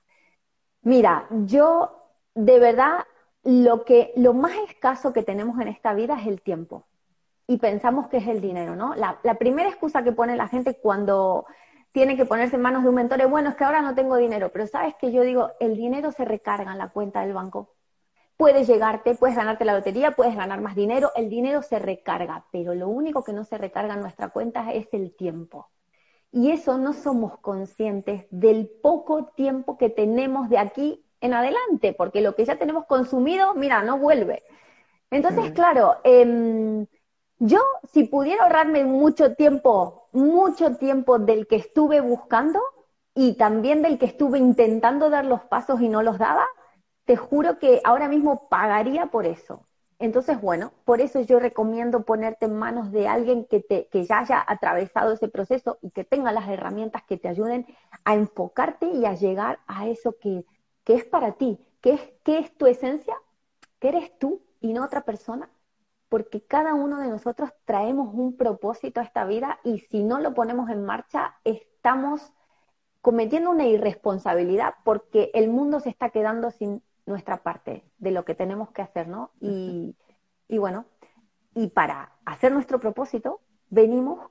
Mira, 0.82 1.26
yo 1.46 2.10
de 2.34 2.58
verdad 2.58 3.04
lo 3.44 3.84
que 3.84 4.12
lo 4.16 4.34
más 4.34 4.52
escaso 4.68 5.12
que 5.12 5.22
tenemos 5.22 5.60
en 5.60 5.68
esta 5.68 5.94
vida 5.94 6.20
es 6.20 6.26
el 6.26 6.42
tiempo. 6.42 6.86
Y 7.46 7.58
pensamos 7.58 8.08
que 8.08 8.18
es 8.18 8.26
el 8.28 8.40
dinero, 8.40 8.76
¿no? 8.76 8.94
La, 8.94 9.18
primera 9.38 9.68
excusa 9.68 10.02
que 10.02 10.12
pone 10.12 10.36
la 10.36 10.48
gente 10.48 10.78
cuando 10.80 11.46
tiene 11.92 12.16
que 12.16 12.26
ponerse 12.26 12.56
en 12.56 12.62
manos 12.62 12.82
de 12.82 12.90
un 12.90 12.94
mentor 12.94 13.20
es, 13.20 13.30
bueno, 13.30 13.50
es 13.50 13.56
que 13.56 13.64
ahora 13.64 13.80
no 13.80 13.94
tengo 13.94 14.16
dinero, 14.16 14.50
pero 14.52 14.66
sabes 14.66 14.94
que 14.96 15.12
yo 15.12 15.22
digo, 15.22 15.50
el 15.60 15.76
dinero 15.76 16.12
se 16.12 16.24
recarga 16.24 16.72
en 16.72 16.78
la 16.78 16.90
cuenta 16.90 17.22
del 17.22 17.32
banco 17.32 17.74
puedes 18.38 18.68
llegarte, 18.68 19.16
puedes 19.16 19.36
ganarte 19.36 19.64
la 19.64 19.74
lotería, 19.74 20.12
puedes 20.12 20.36
ganar 20.36 20.60
más 20.62 20.76
dinero, 20.76 21.10
el 21.16 21.28
dinero 21.28 21.60
se 21.60 21.80
recarga, 21.80 22.46
pero 22.52 22.72
lo 22.72 22.88
único 22.88 23.24
que 23.24 23.32
no 23.32 23.44
se 23.44 23.58
recarga 23.58 23.94
en 23.94 24.00
nuestra 24.00 24.28
cuenta 24.28 24.72
es 24.72 24.86
el 24.92 25.14
tiempo. 25.14 25.68
Y 26.30 26.52
eso 26.52 26.78
no 26.78 26.92
somos 26.92 27.38
conscientes 27.40 28.26
del 28.30 28.70
poco 28.80 29.26
tiempo 29.34 29.76
que 29.76 29.90
tenemos 29.90 30.48
de 30.48 30.58
aquí 30.58 31.04
en 31.20 31.34
adelante, 31.34 31.92
porque 31.92 32.20
lo 32.20 32.34
que 32.34 32.44
ya 32.44 32.56
tenemos 32.56 32.86
consumido, 32.86 33.54
mira, 33.54 33.82
no 33.82 33.98
vuelve. 33.98 34.44
Entonces, 35.10 35.52
claro, 35.52 35.96
em, 36.04 36.86
yo 37.38 37.60
si 37.92 38.04
pudiera 38.04 38.44
ahorrarme 38.44 38.84
mucho 38.84 39.34
tiempo, 39.34 40.08
mucho 40.12 40.76
tiempo 40.76 41.18
del 41.18 41.46
que 41.46 41.56
estuve 41.56 42.00
buscando 42.00 42.60
y 43.14 43.34
también 43.34 43.82
del 43.82 43.98
que 43.98 44.06
estuve 44.06 44.38
intentando 44.38 45.10
dar 45.10 45.24
los 45.24 45.42
pasos 45.42 45.80
y 45.80 45.88
no 45.88 46.02
los 46.02 46.18
daba, 46.18 46.46
te 47.04 47.16
juro 47.16 47.58
que 47.58 47.80
ahora 47.84 48.08
mismo 48.08 48.48
pagaría 48.48 49.06
por 49.06 49.24
eso. 49.26 49.66
Entonces, 50.00 50.40
bueno, 50.40 50.72
por 50.84 51.00
eso 51.00 51.20
yo 51.22 51.40
recomiendo 51.40 52.04
ponerte 52.04 52.44
en 52.46 52.56
manos 52.56 52.92
de 52.92 53.08
alguien 53.08 53.46
que, 53.46 53.60
te, 53.60 53.88
que 53.88 54.04
ya 54.04 54.20
haya 54.20 54.44
atravesado 54.46 55.12
ese 55.12 55.28
proceso 55.28 55.78
y 55.82 55.90
que 55.90 56.04
tenga 56.04 56.30
las 56.30 56.48
herramientas 56.48 57.02
que 57.02 57.16
te 57.16 57.28
ayuden 57.28 57.66
a 58.04 58.14
enfocarte 58.14 58.86
y 58.86 59.06
a 59.06 59.14
llegar 59.14 59.58
a 59.66 59.88
eso 59.88 60.14
que, 60.20 60.44
que 60.88 60.94
es 60.94 61.04
para 61.04 61.32
ti, 61.32 61.60
que 61.82 61.92
es, 61.92 62.00
que 62.24 62.38
es 62.38 62.56
tu 62.56 62.66
esencia, 62.66 63.14
que 63.78 63.90
eres 63.90 64.18
tú 64.18 64.40
y 64.58 64.72
no 64.72 64.82
otra 64.82 65.02
persona, 65.02 65.50
porque 66.08 66.40
cada 66.40 66.72
uno 66.72 66.98
de 66.98 67.08
nosotros 67.08 67.50
traemos 67.66 68.08
un 68.14 68.38
propósito 68.38 69.00
a 69.00 69.04
esta 69.04 69.26
vida 69.26 69.60
y 69.64 69.80
si 69.80 70.02
no 70.02 70.18
lo 70.18 70.32
ponemos 70.32 70.70
en 70.70 70.86
marcha, 70.86 71.34
estamos 71.44 72.32
cometiendo 73.02 73.50
una 73.50 73.66
irresponsabilidad 73.66 74.76
porque 74.82 75.30
el 75.34 75.50
mundo 75.50 75.80
se 75.80 75.90
está 75.90 76.08
quedando 76.08 76.50
sin 76.50 76.82
nuestra 77.04 77.42
parte 77.42 77.84
de 77.98 78.10
lo 78.10 78.24
que 78.24 78.34
tenemos 78.34 78.70
que 78.70 78.80
hacer, 78.80 79.08
¿no? 79.08 79.30
Y, 79.40 79.94
bueno, 80.48 80.86
y 81.54 81.66
para 81.66 82.12
hacer 82.24 82.50
nuestro 82.50 82.80
propósito, 82.80 83.42
venimos 83.68 84.30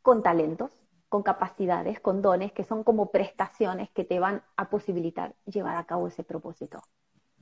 con 0.00 0.22
talentos, 0.22 0.70
con 1.08 1.22
capacidades, 1.22 2.00
con 2.00 2.22
dones, 2.22 2.52
que 2.52 2.64
son 2.64 2.84
como 2.84 3.10
prestaciones 3.10 3.90
que 3.90 4.04
te 4.04 4.20
van 4.20 4.42
a 4.56 4.68
posibilitar 4.68 5.34
llevar 5.46 5.76
a 5.76 5.84
cabo 5.84 6.08
ese 6.08 6.24
propósito 6.24 6.80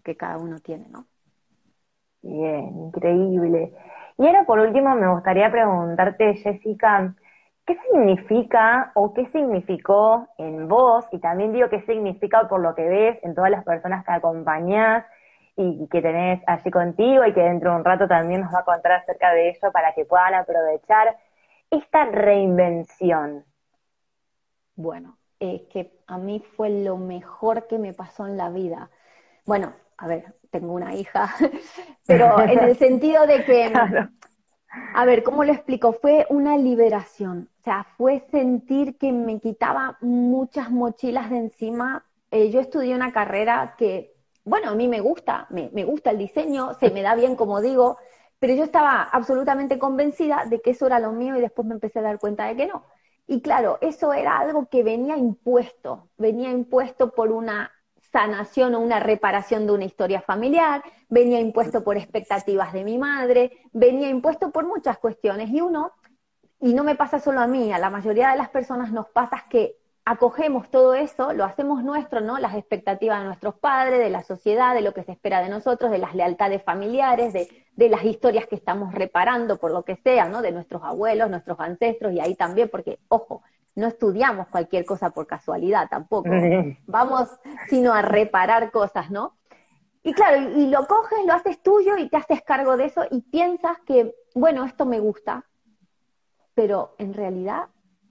que 0.05 0.17
cada 0.17 0.39
uno 0.39 0.59
tiene, 0.61 0.89
¿no? 0.89 1.07
Bien, 2.23 2.77
increíble. 2.87 3.73
Y 4.19 4.27
ahora 4.27 4.45
por 4.47 4.61
último 4.61 4.95
me 4.95 5.13
gustaría 5.13 5.51
preguntarte, 5.51 6.35
Jessica, 6.35 7.15
¿Qué 7.67 7.77
significa 7.91 8.93
o 8.95 9.13
qué 9.13 9.27
significó 9.33 10.29
en 10.39 10.69
vos? 10.69 11.05
Y 11.11 11.19
también 11.19 11.53
digo 11.53 11.69
qué 11.69 11.81
significa 11.83 12.47
por 12.49 12.61
lo 12.61 12.77
que 12.77 12.89
ves 12.89 13.19
en 13.25 13.35
todas 13.35 13.51
las 13.51 13.65
personas 13.65 14.05
que 14.05 14.13
acompañás 14.13 15.05
y 15.57 15.89
que 15.89 16.01
tenés 16.01 16.41
allí 16.47 16.71
contigo 16.71 17.25
y 17.27 17.33
que 17.35 17.41
dentro 17.41 17.73
de 17.73 17.77
un 17.79 17.85
rato 17.85 18.07
también 18.07 18.43
nos 18.43 18.55
va 18.55 18.61
a 18.61 18.65
contar 18.65 18.93
acerca 18.93 19.33
de 19.33 19.49
ello 19.51 19.73
para 19.73 19.93
que 19.95 20.05
puedan 20.05 20.35
aprovechar 20.35 21.17
esta 21.69 22.05
reinvención. 22.05 23.45
Bueno, 24.77 25.19
es 25.41 25.63
que 25.65 26.01
a 26.07 26.19
mí 26.19 26.41
fue 26.57 26.71
lo 26.71 26.97
mejor 26.99 27.67
que 27.67 27.79
me 27.79 27.95
pasó 27.95 28.27
en 28.27 28.37
la 28.37 28.51
vida. 28.51 28.91
Bueno, 29.47 29.75
a 29.99 30.07
ver, 30.07 30.37
tengo 30.51 30.73
una 30.75 30.95
hija, 30.95 31.35
pero 32.07 32.47
en 32.47 32.63
el 32.63 32.77
sentido 32.77 33.27
de 33.27 33.45
que, 33.45 33.83
a 34.95 35.05
ver, 35.05 35.23
¿cómo 35.23 35.45
lo 35.45 35.53
explico? 35.53 35.93
Fue 35.95 36.27
una 36.31 36.57
liberación. 36.59 37.51
O 37.61 37.63
sea, 37.63 37.87
fue 37.97 38.21
sentir 38.31 38.99
que 38.99 39.13
me 39.13 39.41
quitaba 39.41 39.99
muchas 40.01 40.71
mochilas 40.71 41.31
de 41.31 41.39
encima. 41.39 42.05
Eh, 42.31 42.51
yo 42.51 42.61
estudié 42.61 42.95
una 42.95 43.13
carrera 43.13 43.75
que, 43.79 44.15
bueno, 44.45 44.71
a 44.71 44.75
mí 44.75 44.89
me 44.89 45.01
gusta, 45.01 45.47
me, 45.51 45.71
me 45.73 45.85
gusta 45.85 46.11
el 46.11 46.19
diseño, 46.19 46.75
se 46.75 46.91
me 46.91 47.03
da 47.03 47.15
bien, 47.15 47.37
como 47.37 47.61
digo, 47.61 47.99
pero 48.39 48.55
yo 48.55 48.65
estaba 48.65 49.03
absolutamente 49.03 49.79
convencida 49.79 50.45
de 50.47 50.61
que 50.61 50.71
eso 50.71 50.87
era 50.87 51.01
lo 51.01 51.13
mío 51.13 51.37
y 51.37 51.41
después 51.41 51.67
me 51.67 51.75
empecé 51.75 52.01
a 52.01 52.03
dar 52.03 52.19
cuenta 52.19 52.47
de 52.47 52.57
que 52.57 52.67
no. 52.67 52.85
Y 53.27 53.41
claro, 53.41 53.79
eso 53.81 54.13
era 54.13 54.39
algo 54.39 54.69
que 54.69 54.83
venía 54.83 55.17
impuesto, 55.17 56.11
venía 56.17 56.51
impuesto 56.51 57.11
por 57.11 57.33
una 57.33 57.73
sanación 58.13 58.75
o 58.75 58.81
una 58.81 59.01
reparación 59.01 59.67
de 59.67 59.73
una 59.73 59.85
historia 59.85 60.21
familiar, 60.21 60.83
venía 61.09 61.41
impuesto 61.41 61.83
por 61.83 61.97
expectativas 61.97 62.73
de 62.73 62.85
mi 62.85 62.99
madre, 62.99 63.53
venía 63.73 64.09
impuesto 64.09 64.53
por 64.53 64.67
muchas 64.67 64.99
cuestiones. 64.99 65.51
Y 65.51 65.61
uno, 65.61 65.93
y 66.61 66.73
no 66.73 66.85
me 66.85 66.95
pasa 66.95 67.19
solo 67.19 67.41
a 67.41 67.47
mí, 67.47 67.73
a 67.73 67.79
la 67.79 67.91
mayoría 67.91 68.31
de 68.31 68.39
las 68.39 68.49
personas 68.49 68.93
nos 68.93 69.09
pasa 69.09 69.45
que 69.51 69.77
acogemos 70.07 70.71
todo 70.71 70.95
eso, 70.95 71.33
lo 71.33 71.45
hacemos 71.45 71.83
nuestro, 71.83 72.21
¿no? 72.21 72.39
Las 72.39 72.55
expectativas 72.55 73.19
de 73.19 73.27
nuestros 73.27 73.57
padres, 73.57 73.99
de 73.99 74.09
la 74.09 74.23
sociedad, 74.23 74.73
de 74.73 74.81
lo 74.81 74.95
que 74.95 75.03
se 75.03 75.11
espera 75.11 75.43
de 75.43 75.49
nosotros, 75.49 75.91
de 75.91 75.99
las 75.99 76.15
lealtades 76.15 76.63
familiares, 76.63 77.33
de, 77.33 77.49
de 77.75 77.89
las 77.89 78.05
historias 78.05 78.47
que 78.47 78.55
estamos 78.55 78.95
reparando 78.95 79.59
por 79.59 79.73
lo 79.73 79.83
que 79.83 79.97
sea, 79.97 80.29
¿no? 80.29 80.43
De 80.43 80.53
nuestros 80.53 80.85
abuelos, 80.85 81.29
nuestros 81.29 81.59
ancestros, 81.59 82.13
y 82.13 82.21
ahí 82.21 82.37
también, 82.37 82.69
porque, 82.69 83.01
ojo, 83.09 83.43
no 83.75 83.89
estudiamos 83.89 84.47
cualquier 84.47 84.85
cosa 84.85 85.11
por 85.11 85.27
casualidad 85.27 85.89
tampoco. 85.91 86.31
Vamos 86.87 87.29
sino 87.69 87.93
a 87.93 88.01
reparar 88.01 88.71
cosas, 88.71 89.11
¿no? 89.11 89.37
Y 90.05 90.13
claro, 90.13 90.53
y, 90.57 90.69
lo 90.69 90.87
coges, 90.87 91.19
lo 91.27 91.33
haces 91.33 91.61
tuyo 91.65 91.97
y 91.97 92.09
te 92.09 92.17
haces 92.17 92.43
cargo 92.43 92.77
de 92.77 92.85
eso 92.85 93.03
y 93.11 93.23
piensas 93.23 93.81
que, 93.81 94.15
bueno, 94.37 94.65
esto 94.65 94.87
me 94.87 95.01
gusta, 95.01 95.45
pero 96.55 96.95
en 96.99 97.13
realidad, 97.13 97.65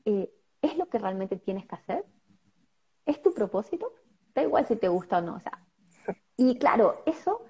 eh, 0.03 0.29
¿es 0.65 0.77
lo 0.77 0.87
que 0.87 0.99
realmente 0.99 1.37
tienes 1.37 1.65
que 1.65 1.75
hacer? 1.75 2.05
¿Es 3.05 3.21
tu 3.21 3.33
propósito? 3.33 3.91
Da 4.33 4.41
igual 4.41 4.65
si 4.67 4.75
te 4.75 4.87
gusta 4.87 5.19
o 5.19 5.21
no. 5.21 5.35
O 5.35 5.39
sea, 5.39 5.59
Y 6.35 6.57
claro, 6.57 7.03
eso 7.05 7.43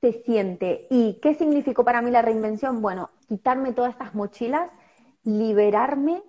se 0.00 0.12
siente. 0.24 0.86
¿Y 0.90 1.18
qué 1.20 1.34
significó 1.34 1.84
para 1.84 2.02
mí 2.02 2.10
la 2.10 2.22
reinvención? 2.22 2.80
Bueno, 2.80 3.10
quitarme 3.28 3.72
todas 3.72 3.92
estas 3.92 4.14
mochilas, 4.14 4.70
liberarme 5.24 6.22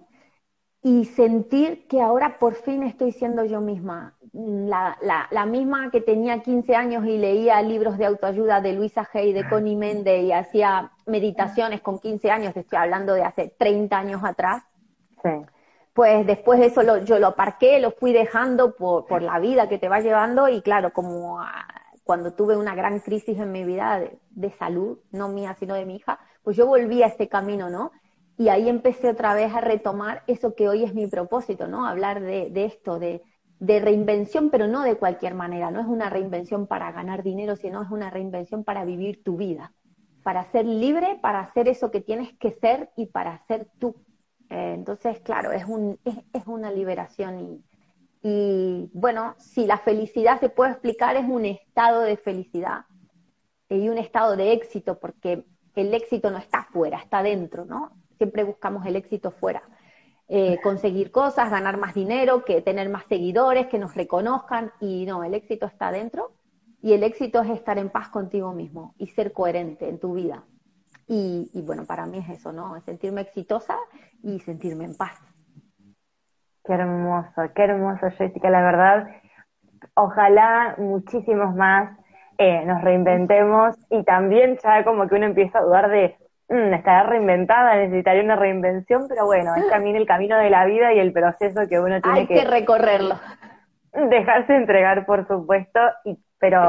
y 0.82 1.06
sentir 1.06 1.88
que 1.88 2.02
ahora 2.02 2.40
por 2.40 2.56
fin 2.56 2.84
estoy 2.84 3.14
siendo 3.14 3.46
yo 3.46 3.62
misma. 3.62 4.18
La, 4.34 4.98
la, 5.32 5.46
misma 5.46 5.92
que 5.92 6.02
tenía 6.02 6.42
15 6.42 6.76
años 6.76 7.06
y 7.06 7.18
leía 7.18 7.62
libros 7.62 7.98
de 7.98 8.06
autoayuda 8.06 8.60
de 8.60 8.74
Luisa 8.74 9.08
Hay, 9.14 9.32
de 9.32 9.48
Connie 9.48 9.76
Mende 9.76 10.24
y 10.24 10.32
hacía 10.32 10.92
meditaciones 11.06 11.82
con 11.82 12.00
15 12.00 12.32
años, 12.32 12.58
estoy 12.58 12.80
hablando 12.80 13.14
de 13.14 13.24
hace 13.24 13.54
30 13.58 13.98
años 13.98 14.24
atrás. 14.24 14.64
Pues 15.94 16.26
después 16.26 16.60
eso 16.60 16.82
lo, 16.82 16.98
yo 17.04 17.20
lo 17.20 17.28
aparqué, 17.28 17.80
lo 17.80 17.92
fui 17.92 18.14
dejando 18.14 18.76
por, 18.76 19.06
por 19.06 19.22
la 19.22 19.40
vida 19.40 19.70
que 19.70 19.78
te 19.78 19.90
va 19.90 20.00
llevando 20.00 20.50
y 20.50 20.62
claro, 20.62 20.92
como 20.92 21.40
cuando 22.04 22.34
tuve 22.34 22.58
una 22.58 22.76
gran 22.76 23.00
crisis 23.00 23.40
en 23.40 23.52
mi 23.52 23.64
vida 23.64 24.04
de, 24.30 24.50
salud, 24.52 25.00
no 25.12 25.30
mía, 25.30 25.56
sino 25.60 25.76
de 25.76 25.86
mi 25.86 25.96
hija, 25.96 26.20
pues 26.44 26.58
yo 26.58 26.68
volví 26.68 27.02
a 27.02 27.08
este 27.08 27.30
camino, 27.30 27.70
¿no? 27.70 27.92
Y 28.38 28.50
ahí 28.50 28.68
empecé 28.68 29.10
otra 29.10 29.34
vez 29.34 29.54
a 29.54 29.62
retomar 29.62 30.24
eso 30.28 30.56
que 30.56 30.68
hoy 30.68 30.84
es 30.84 30.94
mi 30.94 31.08
propósito, 31.08 31.68
¿no? 31.68 31.86
Hablar 31.86 32.22
de, 32.22 32.52
esto, 32.66 33.00
de, 33.00 33.22
de, 33.60 33.80
reinvención, 33.80 34.50
pero 34.50 34.68
no 34.68 34.82
de 34.82 34.96
cualquier 34.96 35.34
manera, 35.34 35.72
no 35.72 35.80
es 35.80 35.88
una 35.88 36.10
reinvención 36.10 36.68
para 36.68 36.92
ganar 36.92 37.24
dinero, 37.24 37.56
sino 37.56 37.82
es 37.82 37.90
una 37.90 38.10
reinvención 38.10 38.64
para 38.64 38.84
vivir 38.84 39.24
tu 39.24 39.38
vida, 39.38 39.72
para 40.24 40.52
ser 40.52 40.66
libre, 40.66 41.20
para 41.22 41.40
hacer 41.42 41.68
eso 41.68 41.90
que 41.92 42.02
tienes 42.02 42.34
que 42.38 42.52
ser 42.52 42.90
y 42.98 43.06
para 43.06 43.46
ser 43.46 43.68
tú. 43.80 43.96
Eh, 44.54 44.74
entonces, 44.76 45.20
claro, 45.22 45.52
es, 45.52 45.66
un, 45.66 46.00
es, 46.06 46.16
es 46.32 46.46
una 46.46 46.72
liberación 46.72 47.40
y, 47.40 47.64
y 48.22 48.90
bueno, 48.94 49.34
si 49.40 49.66
la 49.66 49.80
felicidad 49.80 50.40
se 50.40 50.50
puede 50.50 50.72
explicar, 50.72 51.16
es 51.16 51.28
un 51.28 51.44
estado 51.46 52.02
de 52.02 52.18
felicidad 52.18 52.86
y 53.68 53.90
un 53.90 53.98
estado 53.98 54.38
de 54.38 54.54
éxito, 54.54 55.00
porque 55.00 55.44
el 55.76 55.94
éxito 55.96 56.30
no 56.30 56.38
está 56.38 56.66
fuera, 56.72 57.00
está 57.00 57.24
dentro, 57.24 57.66
¿no? 57.66 57.94
Siempre 58.18 58.44
buscamos 58.44 58.86
el 58.86 58.96
éxito 58.96 59.32
fuera. 59.32 59.64
Eh, 60.28 60.60
conseguir 60.62 61.10
cosas, 61.10 61.50
ganar 61.50 61.78
más 61.78 61.96
dinero, 61.96 62.46
que 62.46 62.62
tener 62.62 62.90
más 62.90 63.06
seguidores, 63.10 63.66
que 63.68 63.80
nos 63.80 63.96
reconozcan, 63.96 64.72
y 64.80 65.08
no, 65.08 65.24
el 65.24 65.34
éxito 65.34 65.66
está 65.66 65.92
dentro, 65.92 66.32
y 66.80 66.94
el 66.94 67.02
éxito 67.02 67.42
es 67.42 67.50
estar 67.50 67.80
en 67.80 67.90
paz 67.90 68.10
contigo 68.10 68.54
mismo 68.54 68.94
y 69.00 69.08
ser 69.08 69.34
coherente 69.34 69.90
en 69.90 70.00
tu 70.00 70.14
vida. 70.14 70.44
Y, 71.08 71.50
y 71.54 71.62
bueno, 71.62 71.86
para 71.86 72.06
mí 72.06 72.20
es 72.20 72.30
eso, 72.30 72.52
¿no? 72.52 72.80
sentirme 72.82 73.22
exitosa 73.22 73.76
y 74.22 74.40
sentirme 74.40 74.86
en 74.86 74.96
paz. 74.96 75.20
Qué 76.64 76.74
hermoso, 76.74 77.42
qué 77.54 77.64
hermoso, 77.64 78.10
Jessica, 78.18 78.50
la 78.50 78.62
verdad. 78.62 79.08
Ojalá 79.96 80.76
muchísimos 80.78 81.54
más 81.56 81.98
eh, 82.38 82.66
nos 82.66 82.82
reinventemos 82.82 83.76
y 83.90 84.04
también 84.04 84.58
ya 84.64 84.84
como 84.84 85.08
que 85.08 85.16
uno 85.16 85.26
empieza 85.26 85.60
a 85.60 85.62
dudar 85.62 85.90
de, 85.90 86.18
mmm, 86.50 86.74
estará 86.74 87.04
reinventada, 87.04 87.76
necesitaría 87.76 88.24
una 88.24 88.36
reinvención, 88.36 89.06
pero 89.08 89.26
bueno, 89.26 89.56
es 89.56 89.70
también 89.70 89.96
el 89.96 90.08
camino 90.08 90.38
de 90.38 90.50
la 90.50 90.66
vida 90.66 90.94
y 90.94 91.00
el 91.00 91.14
proceso 91.14 91.68
que 91.70 91.80
uno 91.80 92.02
tiene 92.02 92.20
Hay 92.22 92.28
que, 92.28 92.44
recorrerlo. 92.44 93.16
Dejarse 93.94 94.56
entregar, 94.56 95.06
por 95.06 95.28
supuesto, 95.28 95.80
y, 96.06 96.18
pero 96.40 96.60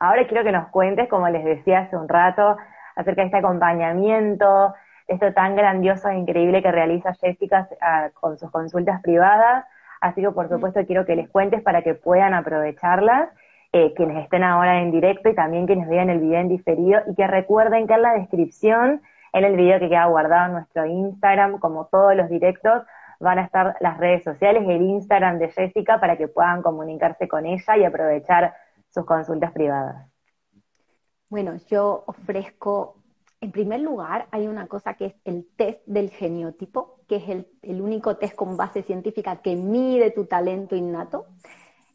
ahora 0.00 0.26
quiero 0.26 0.42
que 0.42 0.52
nos 0.52 0.68
cuentes, 0.68 1.08
como 1.08 1.28
les 1.28 1.44
decía 1.44 1.80
hace 1.80 1.96
un 1.96 2.08
rato, 2.08 2.56
acerca 2.96 3.22
de 3.22 3.26
este 3.26 3.38
acompañamiento, 3.38 4.74
esto 5.06 5.32
tan 5.32 5.56
grandioso 5.56 6.08
e 6.08 6.16
increíble 6.16 6.62
que 6.62 6.72
realiza 6.72 7.14
Jessica 7.14 7.68
ah, 7.80 8.10
con 8.14 8.38
sus 8.38 8.50
consultas 8.50 9.00
privadas. 9.02 9.66
Así 10.00 10.20
que, 10.20 10.30
por 10.30 10.48
supuesto, 10.48 10.84
quiero 10.86 11.04
que 11.04 11.16
les 11.16 11.28
cuentes 11.28 11.62
para 11.62 11.82
que 11.82 11.94
puedan 11.94 12.34
aprovecharlas, 12.34 13.30
eh, 13.72 13.94
quienes 13.94 14.22
estén 14.24 14.42
ahora 14.42 14.80
en 14.80 14.90
directo 14.90 15.28
y 15.28 15.34
también 15.34 15.66
quienes 15.66 15.88
vean 15.88 16.10
el 16.10 16.18
video 16.18 16.40
en 16.40 16.48
diferido, 16.48 17.00
y 17.06 17.14
que 17.14 17.26
recuerden 17.26 17.86
que 17.86 17.94
en 17.94 18.02
la 18.02 18.14
descripción, 18.14 19.00
en 19.32 19.44
el 19.44 19.56
video 19.56 19.78
que 19.78 19.88
queda 19.88 20.06
guardado 20.06 20.46
en 20.46 20.52
nuestro 20.54 20.86
Instagram, 20.86 21.58
como 21.58 21.86
todos 21.86 22.16
los 22.16 22.28
directos, 22.28 22.82
van 23.20 23.38
a 23.38 23.44
estar 23.44 23.76
las 23.80 23.98
redes 23.98 24.24
sociales, 24.24 24.64
el 24.68 24.82
Instagram 24.82 25.38
de 25.38 25.48
Jessica, 25.50 26.00
para 26.00 26.16
que 26.16 26.28
puedan 26.28 26.62
comunicarse 26.62 27.28
con 27.28 27.46
ella 27.46 27.76
y 27.76 27.84
aprovechar 27.84 28.54
sus 28.90 29.06
consultas 29.06 29.52
privadas. 29.52 30.11
Bueno, 31.32 31.56
yo 31.70 32.04
ofrezco 32.08 32.96
en 33.40 33.52
primer 33.52 33.80
lugar, 33.80 34.28
hay 34.32 34.46
una 34.48 34.66
cosa 34.66 34.92
que 34.98 35.06
es 35.06 35.14
el 35.24 35.48
test 35.56 35.80
del 35.86 36.10
geniotipo, 36.10 36.98
que 37.08 37.16
es 37.16 37.46
el, 37.62 37.80
único 37.80 38.18
test 38.18 38.34
con 38.34 38.58
base 38.58 38.82
científica 38.82 39.40
que 39.40 39.56
mide 39.56 40.10
tu 40.10 40.26
talento 40.26 40.76
innato. 40.76 41.28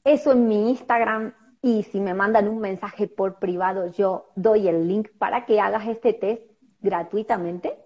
Eso 0.04 0.32
en 0.32 0.48
mi 0.48 0.72
Instagram 0.72 1.36
y 1.62 1.84
si 1.84 2.00
me 2.00 2.16
mandan 2.16 2.48
un 2.48 2.58
mensaje 2.58 3.08
por 3.08 3.38
privado, 3.38 3.86
yo 3.92 4.32
doy 4.36 4.68
el 4.68 4.88
link 4.88 5.10
para 5.20 5.46
que 5.46 5.62
hagas 5.62 5.88
este 5.88 6.14
test 6.14 6.42
gratuitamente. 6.82 7.78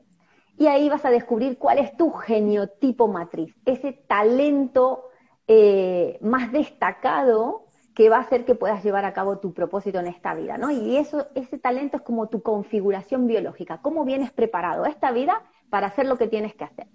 Y 0.57 0.67
ahí 0.67 0.87
vas 0.87 1.03
a 1.03 1.11
descubrir 1.11 1.57
cuál 1.57 1.79
es 1.79 1.97
tu 1.97 2.11
geniotipo 2.11 3.09
matriz, 3.09 3.53
ese 3.65 3.91
talento 3.91 5.03
eh, 5.47 6.17
más 6.21 6.49
destacado 6.53 7.67
que 7.95 8.09
va 8.09 8.17
a 8.17 8.21
hacer 8.21 8.45
que 8.45 8.55
puedas 8.55 8.83
llevar 8.83 9.05
a 9.05 9.13
cabo 9.13 9.39
tu 9.39 9.53
propósito 9.53 9.99
en 9.99 10.07
esta 10.07 10.33
vida, 10.33 10.57
¿no? 10.57 10.71
Y 10.71 10.97
eso, 10.97 11.27
ese 11.35 11.57
talento 11.57 11.97
es 11.97 12.03
como 12.03 12.29
tu 12.29 12.41
configuración 12.41 13.27
biológica, 13.27 13.81
cómo 13.81 14.05
vienes 14.05 14.31
preparado 14.31 14.85
esta 14.85 15.11
vida 15.11 15.43
para 15.69 15.87
hacer 15.87 16.05
lo 16.05 16.17
que 16.17 16.27
tienes 16.27 16.55
que 16.55 16.63
hacer. 16.63 16.87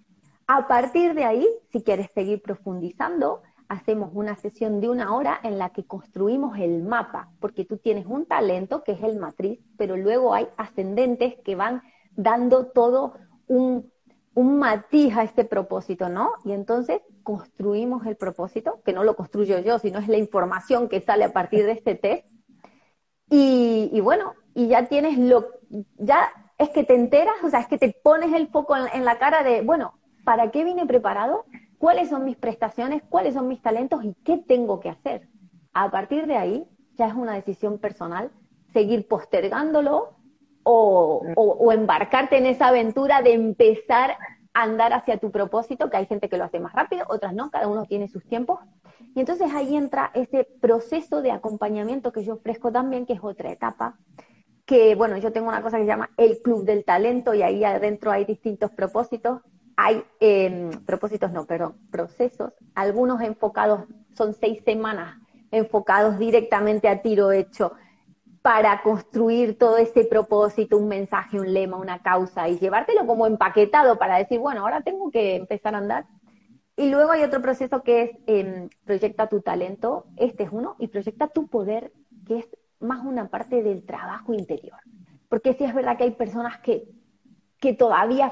A 0.46 0.68
partir 0.68 1.14
de 1.14 1.24
ahí, 1.24 1.46
si 1.72 1.82
quieres 1.82 2.10
seguir 2.14 2.40
profundizando, 2.40 3.42
hacemos 3.68 4.10
una 4.14 4.36
sesión 4.36 4.80
de 4.80 4.88
una 4.88 5.14
hora 5.14 5.40
en 5.42 5.58
la 5.58 5.70
que 5.70 5.84
construimos 5.84 6.58
el 6.58 6.82
mapa, 6.82 7.30
porque 7.40 7.64
tú 7.64 7.78
tienes 7.78 8.06
un 8.06 8.26
talento 8.26 8.84
que 8.84 8.92
es 8.92 9.02
el 9.02 9.18
matriz, 9.18 9.60
pero 9.76 9.96
luego 9.96 10.34
hay 10.34 10.48
ascendentes 10.56 11.34
que 11.44 11.56
van 11.56 11.82
dando 12.14 12.66
todo 12.66 13.14
un, 13.48 13.92
un 14.36 14.58
matiz 14.58 15.16
a 15.16 15.22
este 15.22 15.46
propósito, 15.46 16.10
¿no? 16.10 16.34
Y 16.44 16.52
entonces 16.52 17.00
construimos 17.22 18.04
el 18.04 18.16
propósito, 18.16 18.82
que 18.84 18.92
no 18.92 19.02
lo 19.02 19.16
construyo 19.16 19.58
yo, 19.60 19.78
sino 19.78 19.98
es 19.98 20.08
la 20.08 20.18
información 20.18 20.90
que 20.90 21.00
sale 21.00 21.24
a 21.24 21.32
partir 21.32 21.64
de 21.64 21.72
este 21.72 21.94
test. 21.94 22.26
Y, 23.30 23.98
bueno, 24.02 24.34
y 24.54 24.68
ya 24.68 24.88
tienes 24.88 25.16
lo, 25.16 25.46
ya 25.96 26.28
es 26.58 26.68
que 26.68 26.84
te 26.84 26.94
enteras, 26.94 27.36
o 27.44 27.48
sea, 27.48 27.60
es 27.60 27.66
que 27.66 27.78
te 27.78 27.96
pones 28.04 28.34
el 28.34 28.48
foco 28.48 28.76
en, 28.76 29.06
la 29.06 29.18
cara 29.18 29.42
de, 29.42 29.62
bueno, 29.62 29.94
¿para 30.22 30.50
qué 30.50 30.64
vine 30.64 30.84
preparado? 30.84 31.46
¿Cuáles 31.78 32.10
son 32.10 32.26
mis 32.26 32.36
prestaciones? 32.36 33.02
¿Cuáles 33.08 33.32
son 33.32 33.48
mis 33.48 33.62
talentos? 33.62 34.04
¿Y 34.04 34.12
qué 34.22 34.36
tengo 34.36 34.80
que 34.80 34.90
hacer? 34.90 35.30
A 35.72 35.90
partir 35.90 36.26
de 36.26 36.36
ahí, 36.36 36.68
ya 36.98 37.08
es 37.08 37.14
una 37.14 37.32
decisión 37.32 37.78
personal, 37.78 38.30
seguir 38.74 39.08
postergándolo 39.08 40.10
o, 40.68 41.72
embarcarte 41.72 42.38
en 42.38 42.46
esa 42.46 42.68
aventura 42.68 43.22
de 43.22 43.34
empezar 43.34 44.16
andar 44.52 44.94
hacia 44.94 45.18
tu 45.18 45.30
propósito, 45.30 45.90
que 45.90 45.98
hay 45.98 46.06
gente 46.06 46.30
que 46.30 46.38
lo 46.38 46.44
hace 46.44 46.58
más 46.58 46.72
rápido, 46.72 47.04
otras 47.08 47.34
no, 47.34 47.50
cada 47.50 47.68
uno 47.68 47.84
tiene 47.84 48.08
sus 48.08 48.24
tiempos. 48.24 48.58
Y 49.14 49.20
entonces 49.20 49.52
ahí 49.54 49.76
entra 49.76 50.10
ese 50.14 50.48
proceso 50.60 51.20
de 51.20 51.30
acompañamiento 51.30 52.10
que 52.10 52.24
yo 52.24 52.34
ofrezco 52.34 52.72
también, 52.72 53.04
que 53.04 53.12
es 53.12 53.20
otra 53.22 53.52
etapa, 53.52 53.98
que 54.64 54.94
bueno, 54.94 55.18
yo 55.18 55.30
tengo 55.30 55.48
una 55.48 55.62
cosa 55.62 55.76
que 55.76 55.84
se 55.84 55.88
llama 55.88 56.10
el 56.16 56.40
Club 56.42 56.64
del 56.64 56.84
Talento 56.84 57.34
y 57.34 57.42
ahí 57.42 57.64
adentro 57.64 58.10
hay 58.10 58.24
distintos 58.24 58.70
propósitos. 58.70 59.42
Hay 59.76 60.02
em, 60.20 60.70
propósitos, 60.86 61.30
no, 61.32 61.44
perdón, 61.44 61.76
procesos, 61.90 62.54
algunos 62.74 63.20
enfocados, 63.20 63.82
son 64.14 64.32
seis 64.32 64.62
semanas 64.64 65.18
enfocados 65.50 66.18
directamente 66.18 66.88
a 66.88 67.02
tiro 67.02 67.30
hecho 67.30 67.72
para 68.46 68.80
construir 68.80 69.58
todo 69.58 69.76
ese 69.76 70.04
propósito, 70.04 70.78
un 70.78 70.86
mensaje, 70.86 71.40
un 71.40 71.52
lema, 71.52 71.78
una 71.78 72.00
causa 72.00 72.48
y 72.48 72.60
llevártelo 72.60 73.04
como 73.04 73.26
empaquetado 73.26 73.98
para 73.98 74.18
decir, 74.18 74.38
bueno, 74.38 74.60
ahora 74.60 74.82
tengo 74.82 75.10
que 75.10 75.34
empezar 75.34 75.74
a 75.74 75.78
andar. 75.78 76.06
Y 76.76 76.88
luego 76.88 77.10
hay 77.10 77.24
otro 77.24 77.42
proceso 77.42 77.82
que 77.82 78.02
es 78.02 78.10
em, 78.28 78.68
proyecta 78.84 79.28
tu 79.28 79.40
talento, 79.40 80.06
este 80.14 80.44
es 80.44 80.50
uno, 80.52 80.76
y 80.78 80.86
proyecta 80.86 81.26
tu 81.26 81.48
poder, 81.48 81.92
que 82.24 82.38
es 82.38 82.48
más 82.78 83.04
una 83.04 83.30
parte 83.30 83.64
del 83.64 83.84
trabajo 83.84 84.32
interior. 84.32 84.78
Porque 85.28 85.54
sí 85.54 85.64
es 85.64 85.74
verdad 85.74 85.96
que 85.96 86.04
hay 86.04 86.12
personas 86.12 86.58
que, 86.58 86.84
que 87.58 87.72
todavía 87.72 88.30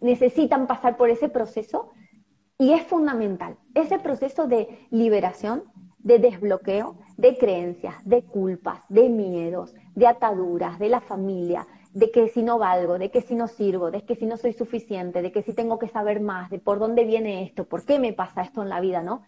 necesitan 0.00 0.66
pasar 0.66 0.96
por 0.96 1.10
ese 1.10 1.28
proceso 1.28 1.92
y 2.58 2.72
es 2.72 2.82
fundamental. 2.82 3.56
Ese 3.74 4.00
proceso 4.00 4.48
de 4.48 4.88
liberación 4.90 5.62
de 6.04 6.18
desbloqueo 6.18 6.96
de 7.16 7.36
creencias, 7.36 7.94
de 8.04 8.22
culpas, 8.22 8.80
de 8.88 9.08
miedos, 9.08 9.74
de 9.94 10.06
ataduras, 10.06 10.78
de 10.78 10.88
la 10.88 11.00
familia, 11.00 11.66
de 11.92 12.10
que 12.10 12.28
si 12.28 12.42
no 12.42 12.58
valgo, 12.58 12.98
de 12.98 13.10
que 13.10 13.22
si 13.22 13.34
no 13.34 13.48
sirvo, 13.48 13.90
de 13.90 14.04
que 14.04 14.14
si 14.14 14.26
no 14.26 14.36
soy 14.36 14.52
suficiente, 14.52 15.22
de 15.22 15.32
que 15.32 15.42
si 15.42 15.54
tengo 15.54 15.78
que 15.78 15.88
saber 15.88 16.20
más, 16.20 16.50
de 16.50 16.58
por 16.58 16.78
dónde 16.78 17.04
viene 17.04 17.42
esto, 17.44 17.64
por 17.64 17.84
qué 17.84 17.98
me 17.98 18.12
pasa 18.12 18.42
esto 18.42 18.62
en 18.62 18.68
la 18.68 18.80
vida, 18.80 19.02
¿no? 19.02 19.22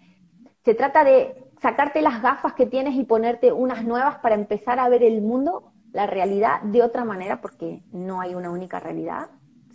Se 0.64 0.74
trata 0.74 1.04
de 1.04 1.50
sacarte 1.62 2.02
las 2.02 2.20
gafas 2.20 2.54
que 2.54 2.66
tienes 2.66 2.94
y 2.96 3.04
ponerte 3.04 3.52
unas 3.52 3.84
nuevas 3.84 4.18
para 4.18 4.34
empezar 4.34 4.78
a 4.78 4.88
ver 4.88 5.02
el 5.02 5.22
mundo, 5.22 5.72
la 5.92 6.06
realidad 6.06 6.60
de 6.62 6.82
otra 6.82 7.04
manera, 7.04 7.40
porque 7.40 7.82
no 7.92 8.20
hay 8.20 8.34
una 8.34 8.50
única 8.50 8.80
realidad, 8.80 9.30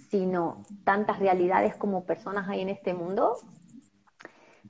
sino 0.10 0.62
tantas 0.84 1.20
realidades 1.20 1.76
como 1.78 2.04
personas 2.04 2.48
hay 2.50 2.62
en 2.62 2.70
este 2.70 2.94
mundo 2.94 3.38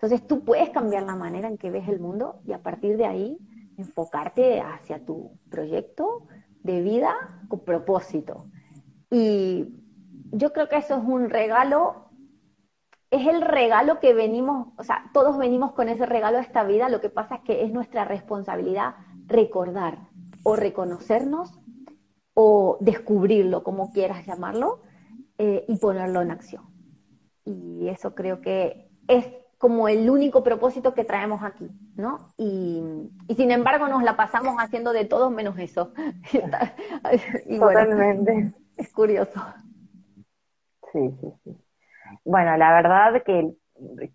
entonces 0.02 0.26
tú 0.26 0.44
puedes 0.44 0.72
cambiar 0.72 1.04
la 1.04 1.16
manera 1.16 1.48
en 1.48 1.60
que 1.60 1.70
ves 1.70 1.88
el 1.88 2.00
mundo 2.00 2.42
y 2.44 2.54
a 2.54 2.64
partir 2.64 2.98
de 2.98 3.06
ahí 3.06 3.38
enfocarte 3.78 4.60
hacia 4.60 5.06
tu 5.06 5.38
proyecto 5.52 6.26
de 6.64 6.82
vida 6.82 7.14
con 7.48 7.60
propósito. 7.60 8.48
Y 9.12 9.76
yo 10.32 10.54
creo 10.54 10.70
que 10.70 10.78
eso 10.78 10.96
es 10.96 11.04
un 11.04 11.30
regalo, 11.30 12.10
es 13.12 13.28
el 13.28 13.42
regalo 13.44 14.00
que 14.00 14.16
venimos, 14.16 14.70
o 14.76 14.84
sea, 14.84 15.12
todos 15.14 15.38
venimos 15.38 15.74
con 15.74 15.88
ese 15.88 16.08
regalo 16.08 16.40
a 16.40 16.42
esta 16.42 16.64
vida, 16.64 16.90
lo 16.90 17.00
que 17.00 17.10
pasa 17.10 17.36
es 17.36 17.42
que 17.42 17.64
es 17.64 17.72
nuestra 17.72 18.04
responsabilidad 18.04 18.96
recordar 19.28 20.00
o 20.42 20.56
reconocernos 20.56 21.60
o 22.34 22.80
descubrirlo, 22.80 23.64
como 23.64 23.92
quieras 23.92 24.26
llamarlo, 24.26 24.82
eh, 25.38 25.64
y 25.68 25.78
ponerlo 25.78 26.24
en 26.24 26.32
acción. 26.32 26.64
Y 27.46 27.88
eso 27.88 28.16
creo 28.16 28.42
que 28.42 28.90
es 29.08 29.41
como 29.62 29.88
el 29.88 30.10
único 30.10 30.44
propósito 30.44 30.96
que 30.96 31.06
traemos 31.06 31.44
aquí, 31.44 31.70
¿no? 31.96 32.34
Y, 32.36 32.84
sin 33.38 33.52
embargo 33.52 33.88
nos 33.88 34.02
la 34.02 34.18
pasamos 34.18 34.56
haciendo 34.58 34.92
de 34.92 35.06
todo 35.06 35.30
menos 35.30 35.58
eso. 35.60 35.94
y 37.46 37.60
Totalmente. 37.60 38.54
es 38.76 38.92
curioso. 38.92 39.40
Sí, 40.92 41.12
sí, 41.22 41.28
sí. 41.44 41.58
Bueno, 42.26 42.58
la 42.58 42.74
verdad 42.74 43.22
que 43.24 43.52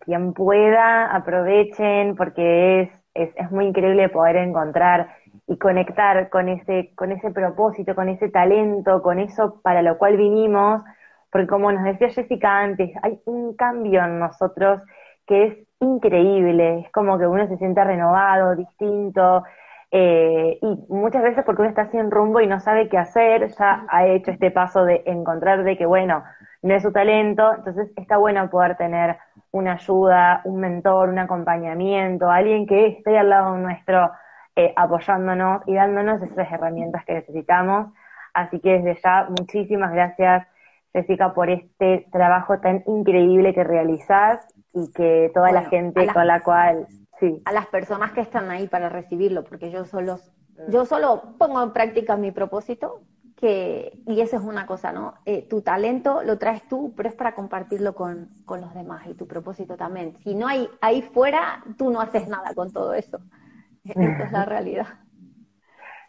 quien 0.00 0.35
pueda, 0.35 1.14
aprovechen 1.14 2.16
porque 2.16 2.82
es, 2.82 2.90
es, 3.14 3.30
es 3.37 3.50
muy 3.52 3.66
increíble 3.66 4.09
poder 4.09 4.37
encontrar 4.37 5.14
y 5.46 5.59
conectar 5.59 6.28
con 6.28 6.48
ese, 6.48 6.92
con 6.96 7.12
ese 7.12 7.30
propósito, 7.30 7.94
con 7.94 8.09
ese 8.09 8.28
talento, 8.30 9.00
con 9.00 9.20
eso 9.20 9.61
para 9.62 9.80
lo 9.82 9.96
cual 9.96 10.16
vinimos, 10.16 10.82
porque 11.30 11.46
como 11.46 11.70
nos 11.70 11.85
decía 11.85 12.09
Jessica 12.09 12.59
antes, 12.59 12.90
hay 13.02 13.20
un 13.26 13.54
cambio 13.54 14.04
en 14.04 14.18
nosotros 14.18 14.82
que 15.27 15.45
es 15.45 15.59
increíble, 15.81 16.81
es 16.81 16.93
como 16.93 17.19
que 17.19 17.27
uno 17.27 17.47
se 17.47 17.57
siente 17.59 17.83
renovado, 17.85 18.57
distinto, 18.57 19.45
eh, 19.91 20.59
y 20.61 20.93
muchas 20.93 21.23
veces 21.23 21.45
porque 21.45 21.62
uno 21.62 21.71
está 21.71 21.91
sin 21.91 22.11
rumbo 22.11 22.41
y 22.41 22.47
no 22.47 22.61
sabe 22.61 22.89
qué 22.89 22.99
hacer, 22.99 23.49
ya 23.49 23.87
ha 23.89 24.07
hecho 24.07 24.31
este 24.31 24.51
paso 24.51 24.85
de 24.85 25.03
encontrar 25.07 25.62
de 25.65 25.77
que, 25.77 25.87
bueno, 25.87 26.25
no 26.62 26.75
es 26.75 26.83
su 26.83 26.93
talento, 26.93 27.55
entonces 27.55 27.91
está 27.97 28.17
bueno 28.17 28.51
poder 28.51 28.77
tener 28.77 29.17
una 29.53 29.75
ayuda, 29.75 30.43
un 30.45 30.61
mentor, 30.61 31.09
un 31.09 31.19
acompañamiento, 31.19 32.31
alguien 32.31 32.67
que 32.67 32.87
esté 32.87 33.17
al 33.17 33.31
lado 33.31 33.57
nuestro 33.57 34.11
eh, 34.57 34.73
apoyándonos 34.77 35.62
y 35.67 35.75
dándonos 35.75 36.23
esas 36.23 36.51
herramientas 36.51 37.05
que 37.05 37.15
necesitamos. 37.15 37.93
Así 38.35 38.61
que 38.61 38.81
desde 38.81 39.01
ya, 39.03 39.27
muchísimas 39.31 39.93
gracias, 39.93 40.47
Jessica, 40.93 41.33
por 41.33 41.49
este 41.49 42.07
trabajo 42.11 42.59
tan 42.59 42.83
increíble 42.87 43.55
que 43.55 43.65
realizás 43.65 44.47
y 44.77 44.93
que 44.93 45.31
toda 45.33 45.53
la 45.53 45.65
gente 45.65 46.07
con 46.12 46.27
la 46.27 46.43
cual, 46.43 46.87
sí. 47.19 47.41
A 47.47 47.53
las 47.53 47.67
personas 47.67 48.12
que 48.12 48.21
están 48.21 48.51
ahí 48.51 48.69
para 48.69 48.91
recibirlo, 48.91 49.43
porque 49.43 49.71
yo 49.71 49.87
solo, 49.87 50.21
yo 50.69 50.85
solo 50.85 51.35
pongo 51.39 51.62
en 51.62 51.73
práctica 51.73 52.17
mi 52.19 52.31
propósito, 52.31 53.01
que, 53.37 53.99
y 54.07 54.21
eso 54.21 54.37
es 54.37 54.43
una 54.43 54.67
cosa, 54.67 54.93
¿no? 54.93 55.15
Eh, 55.25 55.47
tu 55.49 55.62
talento 55.62 56.23
lo 56.23 56.39
traes 56.39 56.62
tú, 56.69 56.93
pero 56.95 57.09
es 57.09 57.15
para 57.15 57.35
compartirlo 57.35 57.95
con, 57.95 58.29
con, 58.45 58.61
los 58.61 58.75
demás 58.75 59.07
y 59.07 59.15
tu 59.15 59.27
propósito 59.27 59.77
también. 59.77 60.15
Si 60.19 60.35
no 60.35 60.47
hay 60.47 60.69
ahí 60.83 61.01
fuera, 61.01 61.62
tú 61.79 61.91
no 61.91 62.01
haces 62.03 62.29
nada 62.29 62.55
con 62.55 62.71
todo 62.71 62.93
eso. 62.93 63.19
Esa 63.85 64.25
es 64.25 64.33
la 64.33 64.45
realidad. 64.47 64.87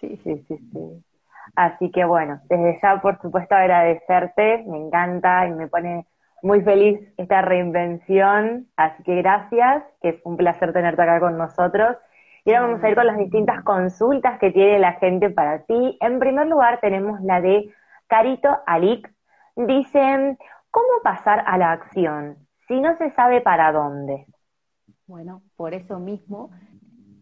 Sí, 0.02 0.20
sí, 0.24 0.46
sí, 0.48 0.58
sí. 0.74 1.04
Así 1.56 1.90
que 1.92 2.04
bueno, 2.04 2.42
desde 2.50 2.80
ya 2.82 3.02
por 3.02 3.20
supuesto 3.22 3.56
agradecerte, 3.56 4.66
me 4.68 4.78
encanta 4.78 5.48
y 5.48 5.52
me 5.52 5.68
pone 5.68 6.06
muy 6.42 6.62
feliz 6.62 7.00
esta 7.18 7.42
reinvención, 7.42 8.68
así 8.76 9.04
que 9.04 9.16
gracias, 9.16 9.84
que 10.02 10.10
es 10.10 10.22
un 10.24 10.38
placer 10.38 10.74
tenerte 10.74 11.02
acá 11.02 11.20
con 11.20 11.38
nosotros. 11.38 11.98
Y 12.46 12.54
ahora 12.54 12.68
vamos 12.68 12.84
a 12.84 12.90
ir 12.90 12.96
con 12.96 13.08
las 13.08 13.18
distintas 13.18 13.64
consultas 13.64 14.40
que 14.40 14.52
tiene 14.52 14.80
la 14.80 14.94
gente 14.94 15.30
para 15.30 15.64
ti. 15.64 15.98
En 16.00 16.20
primer 16.20 16.48
lugar 16.48 16.80
tenemos 16.80 17.20
la 17.22 17.42
de 17.42 17.74
Carito 18.08 18.50
Alic. 18.66 19.12
Dicen, 19.56 20.38
¿cómo 20.72 20.88
pasar 21.04 21.44
a 21.46 21.58
la 21.58 21.72
acción 21.72 22.38
si 22.68 22.80
no 22.80 22.96
se 22.98 23.12
sabe 23.12 23.42
para 23.42 23.72
dónde? 23.72 24.28
Bueno, 25.08 25.42
por 25.56 25.74
eso 25.74 26.00
mismo, 26.00 26.52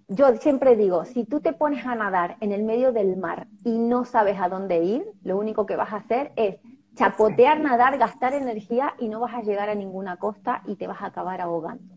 yo 0.07 0.35
siempre 0.35 0.75
digo, 0.75 1.05
si 1.05 1.25
tú 1.25 1.39
te 1.39 1.53
pones 1.53 1.85
a 1.85 1.95
nadar 1.95 2.35
en 2.39 2.51
el 2.51 2.63
medio 2.63 2.91
del 2.91 3.17
mar 3.17 3.47
y 3.63 3.77
no 3.77 4.05
sabes 4.05 4.39
a 4.39 4.49
dónde 4.49 4.83
ir, 4.83 5.05
lo 5.23 5.37
único 5.37 5.65
que 5.65 5.75
vas 5.75 5.93
a 5.93 5.97
hacer 5.97 6.31
es 6.35 6.57
chapotear, 6.95 7.59
nadar, 7.59 7.97
gastar 7.97 8.33
energía 8.33 8.93
y 8.99 9.09
no 9.09 9.19
vas 9.19 9.33
a 9.33 9.41
llegar 9.41 9.69
a 9.69 9.75
ninguna 9.75 10.17
costa 10.17 10.63
y 10.65 10.75
te 10.75 10.87
vas 10.87 11.01
a 11.01 11.07
acabar 11.07 11.41
ahogando. 11.41 11.93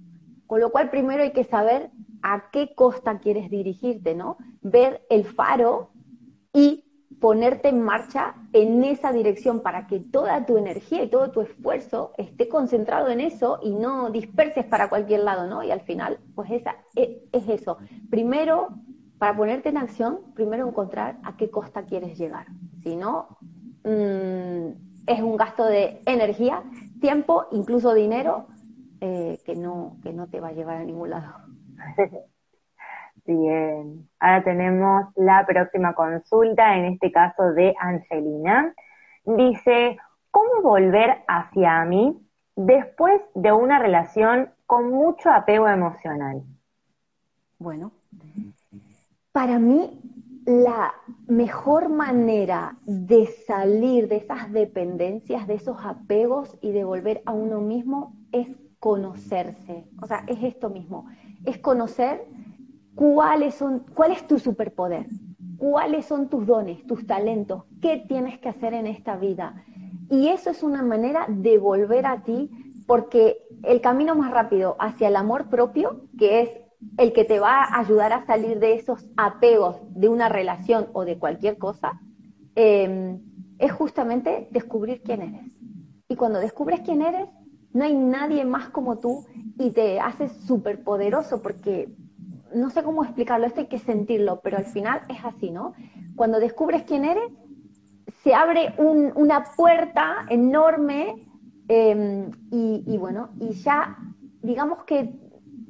Con 0.47 0.61
lo 0.61 0.71
cual 0.71 0.91
primero 0.91 1.23
hay 1.23 1.33
que 1.33 1.45
saber 1.45 1.91
a 2.23 2.51
qué 2.51 2.75
costa 2.75 3.19
quieres 3.19 3.51
dirigirte, 3.51 4.15
¿no? 4.15 4.39
Ver 4.61 5.03
el 5.09 5.25
faro 5.25 5.91
y 6.53 6.85
ponerte 7.21 7.69
en 7.69 7.83
marcha 7.83 8.35
en 8.53 8.83
esa 8.85 9.13
dirección 9.13 9.61
para 9.61 9.87
que 9.87 10.01
toda 10.01 10.47
tu 10.47 10.57
energía 10.57 11.03
y 11.03 11.11
todo 11.11 11.31
tu 11.31 11.41
esfuerzo 11.41 12.13
esté 12.17 12.49
concentrado 12.49 13.09
en 13.09 13.21
eso 13.21 13.59
y 13.63 13.71
no 13.75 14.11
disperses 14.11 14.65
para 14.65 14.89
cualquier 14.89 15.21
lado, 15.21 15.47
¿no? 15.47 15.63
Y 15.63 15.71
al 15.71 15.81
final, 15.81 16.19
pues 16.35 16.51
esa, 16.51 16.77
es, 16.95 17.19
es 17.33 17.49
eso. 17.49 17.79
Primero, 18.11 18.69
para 19.19 19.37
ponerte 19.37 19.69
en 19.69 19.79
acción, 19.79 20.21
primero 20.35 20.67
encontrar 20.67 21.19
a 21.25 21.37
qué 21.37 21.51
costa 21.51 21.85
quieres 21.85 22.19
llegar. 22.19 22.47
Si 22.83 22.97
no, 22.97 23.37
mmm, 23.85 24.88
es 25.09 25.21
un 25.21 25.37
gasto 25.37 25.64
de 25.64 26.01
energía, 26.07 26.62
tiempo, 27.01 27.47
incluso 27.51 27.94
dinero, 27.94 28.47
eh, 29.01 29.38
que, 29.44 29.57
no, 29.57 29.97
que 30.03 30.12
no 30.12 30.29
te 30.29 30.40
va 30.40 30.49
a 30.49 30.53
llevar 30.53 30.77
a 30.77 30.85
ningún 30.85 31.11
lado. 31.11 31.35
Bien, 33.25 34.09
ahora 34.21 34.42
tenemos 34.42 35.07
la 35.16 35.44
próxima 35.47 35.94
consulta, 35.94 36.77
en 36.77 36.87
este 36.87 37.12
caso 37.12 37.53
de 37.53 37.75
Angelina. 37.79 38.75
Dice, 39.25 39.99
¿cómo 40.31 40.62
volver 40.62 41.18
hacia 41.27 41.85
mí 41.85 42.18
después 42.57 43.21
de 43.35 43.53
una 43.53 43.79
relación 43.79 44.51
con 44.66 44.90
mucho 44.90 45.31
apego 45.31 45.68
emocional? 45.68 46.42
Bueno, 47.59 47.92
para 49.33 49.59
mí 49.59 50.01
la 50.49 50.95
mejor 51.27 51.91
manera 51.91 52.79
de 52.87 53.27
salir 53.47 54.09
de 54.09 54.17
esas 54.17 54.51
dependencias, 54.51 55.47
de 55.47 55.53
esos 55.53 55.77
apegos 55.85 56.57
y 56.63 56.73
de 56.73 56.85
volver 56.85 57.21
a 57.27 57.35
uno 57.35 57.61
mismo 57.61 58.17
es 58.33 58.49
conocerse. 58.81 59.85
O 60.01 60.07
sea, 60.07 60.25
es 60.27 60.43
esto 60.43 60.71
mismo, 60.71 61.05
es 61.45 61.59
conocer 61.59 62.27
cuáles 62.95 63.57
son, 63.57 63.81
cuál 63.95 64.13
es 64.13 64.27
tu 64.27 64.39
superpoder, 64.39 65.07
cuáles 65.59 66.07
son 66.07 66.31
tus 66.31 66.47
dones, 66.47 66.83
tus 66.87 67.07
talentos, 67.07 67.65
qué 67.83 68.03
tienes 68.09 68.39
que 68.39 68.49
hacer 68.49 68.73
en 68.73 68.87
esta 68.87 69.19
vida. 69.19 69.63
Y 70.09 70.29
eso 70.29 70.49
es 70.49 70.63
una 70.63 70.83
manera 70.83 71.27
de 71.29 71.59
volver 71.59 72.07
a 72.07 72.23
ti, 72.23 72.51
porque 72.87 73.37
el 73.65 73.83
camino 73.83 74.15
más 74.15 74.31
rápido 74.31 74.77
hacia 74.79 75.09
el 75.09 75.17
amor 75.17 75.51
propio, 75.51 76.07
que 76.19 76.41
es 76.41 76.51
el 76.97 77.12
que 77.12 77.25
te 77.25 77.41
va 77.41 77.62
a 77.62 77.81
ayudar 77.81 78.12
a 78.12 78.27
salir 78.27 78.59
de 78.59 78.75
esos 78.75 79.05
apegos 79.17 79.77
de 79.95 80.09
una 80.09 80.29
relación 80.29 80.88
o 80.93 81.05
de 81.05 81.19
cualquier 81.19 81.59
cosa, 81.59 82.01
em, 82.55 83.21
es 83.59 83.73
justamente 83.73 84.49
descubrir 84.51 85.03
quién 85.03 85.23
eres. 85.23 85.53
Y 86.09 86.17
cuando 86.17 86.38
descubres 86.38 86.81
quién 86.81 87.03
eres, 87.03 87.29
no 87.73 87.85
hay 87.85 87.95
nadie 87.95 88.45
más 88.45 88.71
como 88.71 88.99
tú 88.99 89.25
y 89.59 89.71
te 89.71 90.01
haces 90.01 90.33
súper 90.47 90.83
poderoso 90.83 91.43
porque 91.43 91.88
no 92.55 92.71
sé 92.71 92.83
cómo 92.83 93.05
explicarlo, 93.05 93.47
esto 93.47 93.61
hay 93.61 93.67
que 93.67 93.79
sentirlo, 93.79 94.41
pero 94.43 94.57
al 94.57 94.64
final 94.64 95.03
es 95.09 95.23
así, 95.25 95.51
¿no? 95.51 95.75
Cuando 96.17 96.41
descubres 96.41 96.85
quién 96.85 97.05
eres, 97.05 97.31
se 98.23 98.35
abre 98.35 98.75
una 98.79 99.45
puerta 99.55 100.27
enorme 100.31 101.29
em, 101.69 102.31
y, 102.51 102.85
y 102.87 102.97
bueno, 102.97 103.31
y 103.38 103.51
ya 103.51 103.99
digamos 104.43 104.85
que 104.85 105.12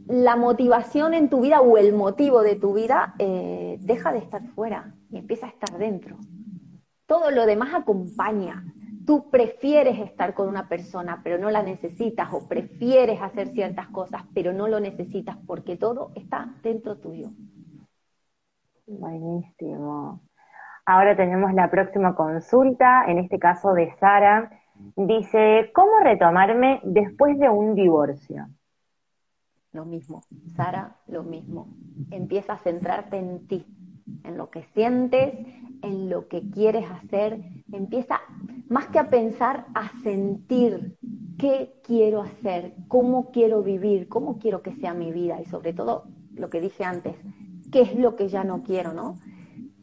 la 0.09 0.37
motivación 0.37 1.12
en 1.12 1.29
tu 1.29 1.42
vida 1.42 1.61
o 1.61 1.77
el 1.77 1.92
motivo 1.92 2.42
de 2.42 2.57
tu 2.57 2.73
vida 2.73 3.14
eh, 3.18 3.77
deja 3.81 4.11
de 4.11 4.18
estar 4.18 4.42
fuera 4.55 4.94
y 5.11 5.18
empieza 5.18 5.47
a 5.47 5.51
estar 5.51 5.79
dentro. 5.79 6.16
Todo 7.07 7.31
lo 7.31 7.44
demás 7.44 7.75
acompaña. 7.75 8.64
Tú 9.07 9.31
prefieres 9.31 9.99
estar 9.99 10.35
con 10.35 10.49
una 10.49 10.68
persona, 10.68 11.21
pero 11.23 11.38
no 11.38 11.51
la 11.51 11.62
necesitas, 11.62 12.33
o 12.33 12.47
prefieres 12.47 13.21
hacer 13.23 13.49
ciertas 13.49 13.88
cosas, 13.88 14.23
pero 14.35 14.53
no 14.53 14.68
lo 14.68 14.81
necesitas, 14.81 15.37
porque 15.47 15.77
todo 15.77 16.11
está 16.14 16.55
dentro 16.62 16.97
tuyo. 16.99 17.31
Buenísimo. 18.87 20.21
Ahora 20.85 21.16
tenemos 21.16 21.53
la 21.53 21.71
próxima 21.71 22.14
consulta, 22.14 23.05
en 23.07 23.18
este 23.18 23.38
caso 23.38 23.73
de 23.75 23.94
Sara. 24.01 24.51
Dice, 24.97 25.71
¿cómo 25.75 25.99
retomarme 26.03 26.81
después 26.83 27.38
de 27.38 27.49
un 27.49 27.75
divorcio? 27.75 28.47
Lo 29.79 29.85
mismo. 29.85 30.23
Sara, 30.57 30.97
lo 31.07 31.23
mismo. 31.23 31.69
Empieza 32.11 32.55
a 32.55 32.59
centrarte 32.59 33.17
en 33.17 33.47
ti, 33.47 33.64
en 34.25 34.37
lo 34.37 34.51
que 34.51 34.64
sientes, 34.75 35.35
en 35.83 36.11
lo 36.11 36.27
que 36.27 36.51
quieres 36.51 36.91
hacer. 36.91 37.41
Empieza, 37.73 38.21
más 38.69 38.88
que 38.88 38.99
a 38.99 39.09
pensar, 39.09 39.67
a 39.75 39.88
sentir 40.03 40.99
qué 41.38 41.81
quiero 41.85 42.23
hacer, 42.23 42.75
cómo 42.88 43.31
quiero 43.31 43.62
vivir, 43.62 44.09
cómo 44.09 44.38
quiero 44.38 44.62
que 44.62 44.75
sea 44.75 44.95
mi 44.95 45.12
vida 45.12 45.41
y 45.41 45.45
sobre 45.45 45.73
todo, 45.73 46.09
lo 46.35 46.51
que 46.51 46.61
dije 46.61 46.83
antes, 46.83 47.14
qué 47.71 47.83
es 47.83 47.95
lo 47.95 48.17
que 48.17 48.29
ya 48.29 48.43
no 48.43 48.64
quiero, 48.64 48.93
¿no? 48.93 49.17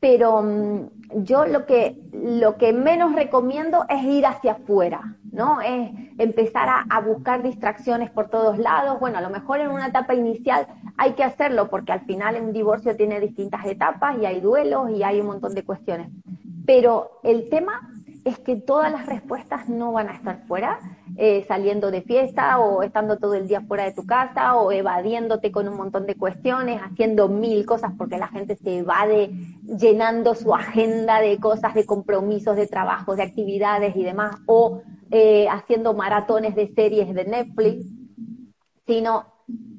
Pero 0.06 0.44
mm, 0.44 1.24
yo 1.24 1.48
lo 1.48 1.66
que, 1.66 2.00
lo 2.14 2.58
que 2.58 2.74
menos 2.74 3.16
recomiendo 3.16 3.86
es 3.90 4.04
ir 4.04 4.28
hacia 4.28 4.52
afuera, 4.52 5.16
¿no? 5.32 5.62
Es 5.62 5.90
empezar 6.20 6.70
a, 6.70 6.86
a, 6.88 7.02
buscar 7.02 7.42
distracciones 7.42 8.12
por 8.12 8.30
todos 8.30 8.60
lados. 8.60 9.00
Bueno, 9.00 9.18
a 9.18 9.22
lo 9.22 9.32
mejor 9.32 9.62
en 9.62 9.72
una 9.72 9.88
etapa 9.88 10.14
inicial 10.14 10.68
hay 10.96 11.14
que 11.14 11.24
hacerlo 11.24 11.72
porque 11.72 11.92
al 11.92 12.02
final 12.02 12.40
un 12.40 12.54
divorcio 12.54 12.96
tiene 12.96 13.20
distintas 13.20 13.66
etapas 13.66 14.16
y 14.22 14.28
hay 14.28 14.42
duelos 14.42 14.92
y 14.92 15.02
hay 15.02 15.22
un 15.22 15.26
montón 15.26 15.56
de 15.56 15.64
cuestiones. 15.64 16.12
Pero 16.68 17.20
el 17.24 17.50
tema 17.50 17.90
es 18.26 18.38
que 18.38 18.58
todas 18.58 18.92
las 18.92 19.08
respuestas 19.08 19.70
no 19.70 19.92
van 19.92 20.10
a 20.10 20.14
estar 20.14 20.46
fuera, 20.46 20.82
eh, 21.18 21.46
saliendo 21.48 21.92
de 21.92 22.02
fiesta 22.02 22.60
o 22.60 22.84
estando 22.84 23.18
todo 23.18 23.36
el 23.36 23.48
día 23.48 23.62
fuera 23.62 23.86
de 23.86 23.94
tu 23.94 24.06
casa 24.06 24.56
o 24.56 24.72
evadiéndote 24.72 25.52
con 25.52 25.68
un 25.68 25.78
montón 25.78 26.06
de 26.06 26.16
cuestiones, 26.16 26.82
haciendo 26.82 27.30
mil 27.30 27.66
cosas 27.66 27.94
porque 27.98 28.18
la 28.18 28.28
gente 28.28 28.56
se 28.58 28.80
evade 28.80 29.32
llenando 29.64 30.36
su 30.36 30.54
agenda 30.54 31.22
de 31.22 31.40
cosas, 31.40 31.74
de 31.74 31.86
compromisos, 31.86 32.56
de 32.56 32.68
trabajos, 32.68 33.18
de 33.18 33.24
actividades 33.24 33.96
y 33.96 34.04
demás, 34.04 34.36
o 34.46 34.82
eh, 35.12 35.48
haciendo 35.50 35.94
maratones 35.94 36.56
de 36.56 36.68
series 36.74 37.14
de 37.14 37.26
Netflix, 37.26 37.86
sino 38.86 39.26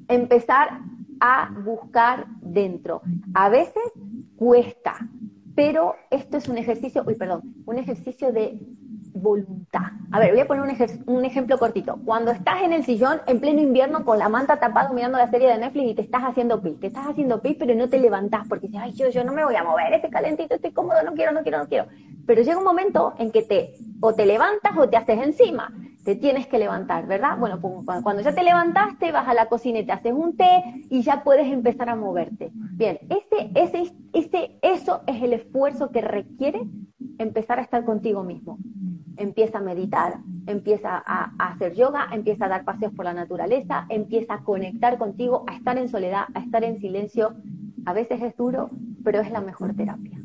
empezar 0.07 0.81
a 1.19 1.51
buscar 1.63 2.25
dentro. 2.41 3.01
A 3.33 3.49
veces 3.49 3.83
cuesta, 4.35 4.95
pero 5.55 5.95
esto 6.09 6.37
es 6.37 6.47
un 6.47 6.57
ejercicio, 6.57 7.03
uy, 7.05 7.15
perdón, 7.15 7.41
un 7.65 7.77
ejercicio 7.77 8.31
de 8.31 8.59
voluntad. 9.21 9.81
A 10.11 10.19
ver, 10.19 10.31
voy 10.31 10.39
a 10.41 10.47
poner 10.47 10.63
un, 10.63 11.15
un, 11.15 11.25
ejemplo 11.25 11.57
cortito. 11.57 11.99
Cuando 12.05 12.31
estás 12.31 12.61
en 12.61 12.73
el 12.73 12.83
sillón 12.83 13.21
en 13.27 13.39
pleno 13.39 13.61
invierno 13.61 14.05
con 14.05 14.19
la 14.19 14.29
manta 14.29 14.59
tapada 14.59 14.91
mirando 14.93 15.17
la 15.17 15.29
serie 15.29 15.49
de 15.49 15.57
Netflix 15.57 15.89
y 15.89 15.95
te 15.95 16.01
estás 16.01 16.23
haciendo 16.23 16.61
pis, 16.61 16.79
te 16.79 16.87
estás 16.87 17.07
haciendo 17.07 17.41
pis 17.41 17.55
pero 17.59 17.75
no 17.75 17.89
te 17.89 17.99
levantás 17.99 18.47
porque 18.47 18.67
dices, 18.67 18.81
ay, 18.83 18.93
yo, 18.93 19.09
yo 19.09 19.23
no 19.23 19.33
me 19.33 19.43
voy 19.43 19.55
a 19.55 19.63
mover, 19.63 19.93
este 19.93 20.09
calentito, 20.09 20.55
estoy 20.55 20.71
cómodo, 20.71 21.03
no 21.03 21.13
quiero, 21.13 21.31
no 21.31 21.43
quiero, 21.43 21.59
no 21.59 21.67
quiero. 21.67 21.87
Pero 22.25 22.41
llega 22.41 22.57
un 22.57 22.63
momento 22.63 23.13
en 23.17 23.31
que 23.31 23.41
te, 23.41 23.73
o 24.01 24.13
te 24.13 24.25
levantas 24.25 24.77
o 24.77 24.89
te 24.89 24.97
haces 24.97 25.19
encima 25.21 25.71
te 26.07 26.15
tienes 26.15 26.47
que 26.47 26.57
levantar, 26.57 27.05
¿verdad? 27.05 27.37
Bueno, 27.37 27.59
cuando 27.59 28.21
ya 28.21 28.33
te 28.33 28.41
levantaste, 28.41 29.11
vas 29.11 29.27
a 29.27 29.33
la 29.33 29.47
cocina 29.47 29.79
y 29.79 29.85
te 29.85 29.91
haces 29.91 30.13
un 30.13 30.37
té 30.37 30.63
y 30.89 31.01
ya 31.01 31.21
puedes 31.21 31.51
empezar 31.51 31.89
a 31.89 31.97
moverte. 31.97 32.49
Bien, 32.53 32.97
ese, 33.09 33.51
ese, 33.55 33.93
ese, 34.13 34.57
eso 34.61 35.01
es 35.05 35.21
el 35.21 35.33
esfuerzo 35.33 35.91
que 35.91 35.99
requiere 35.99 36.61
empezar 37.17 37.59
a 37.59 37.63
estar 37.63 37.83
contigo 37.83 38.23
mismo. 38.23 38.57
Empieza 39.17 39.57
a 39.57 39.61
meditar, 39.61 40.19
empieza 40.45 41.03
a, 41.05 41.31
a 41.37 41.47
hacer 41.49 41.73
yoga, 41.73 42.07
empieza 42.11 42.45
a 42.45 42.49
dar 42.49 42.63
paseos 42.63 42.93
por 42.93 43.05
la 43.05 43.13
naturaleza, 43.13 43.85
empieza 43.89 44.35
a 44.35 44.43
conectar 44.43 44.97
contigo, 44.97 45.43
a 45.47 45.55
estar 45.55 45.77
en 45.77 45.89
soledad, 45.89 46.25
a 46.33 46.39
estar 46.39 46.63
en 46.63 46.79
silencio. 46.79 47.33
A 47.85 47.93
veces 47.93 48.21
es 48.21 48.35
duro, 48.35 48.69
pero 49.03 49.19
es 49.19 49.31
la 49.31 49.41
mejor 49.41 49.75
terapia. 49.75 50.19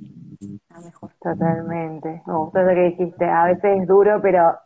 La 0.71 0.81
mejor. 0.81 1.13
Totalmente. 1.21 2.23
Me 2.27 2.35
gustó 2.35 2.63
lo 2.63 2.75
que 2.75 2.97
dijiste. 2.97 3.25
A 3.25 3.45
veces 3.45 3.81
es 3.81 3.87
duro, 3.87 4.21
pero 4.21 4.59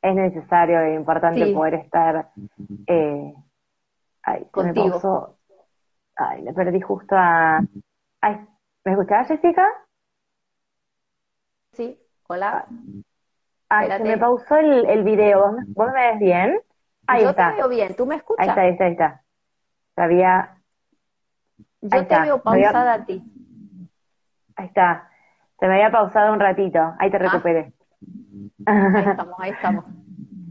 es 0.00 0.14
necesario 0.14 0.80
e 0.80 0.94
importante 0.94 1.52
poder 1.52 1.74
estar 1.74 2.30
eh, 2.86 3.34
ay, 4.22 4.44
contigo. 4.50 5.36
ay, 6.16 6.42
le 6.42 6.52
perdí 6.52 6.80
justo 6.80 7.16
a. 7.16 7.64
Ay, 8.20 8.46
¿me 8.84 8.92
escuchás, 8.92 9.28
Jessica? 9.28 9.66
Sí, 11.72 11.98
hola. 12.28 12.66
Ay, 13.68 13.90
se 13.90 14.04
me 14.04 14.18
pausó 14.18 14.56
el, 14.56 14.86
el 14.86 15.04
video. 15.04 15.56
¿Vos, 15.68 15.92
me 15.92 16.10
ves 16.10 16.18
bien? 16.18 16.60
Ahí 17.06 17.22
Yo 17.22 17.34
te 17.34 17.42
veo 17.56 17.68
bien, 17.68 17.94
¿tú 17.94 18.06
me 18.06 18.16
escuchas? 18.16 18.42
Ahí 18.42 18.48
está, 18.48 18.60
ahí 18.62 18.70
está, 18.70 18.84
ahí 18.84 18.92
está. 18.92 19.22
Sabía. 19.94 20.56
Yo 21.80 22.06
te 22.06 22.20
veo 22.20 22.42
pausada 22.42 22.94
a 22.94 23.04
ti. 23.04 23.22
Ahí 24.56 24.66
está. 24.66 25.08
Se 25.58 25.66
me 25.66 25.74
había 25.74 25.90
pausado 25.90 26.32
un 26.32 26.40
ratito. 26.40 26.94
Ahí 26.98 27.10
te 27.10 27.16
ah. 27.16 27.20
recuperé. 27.20 27.72
Ahí 28.66 29.04
estamos, 29.06 29.34
ahí 29.38 29.50
estamos. 29.50 29.84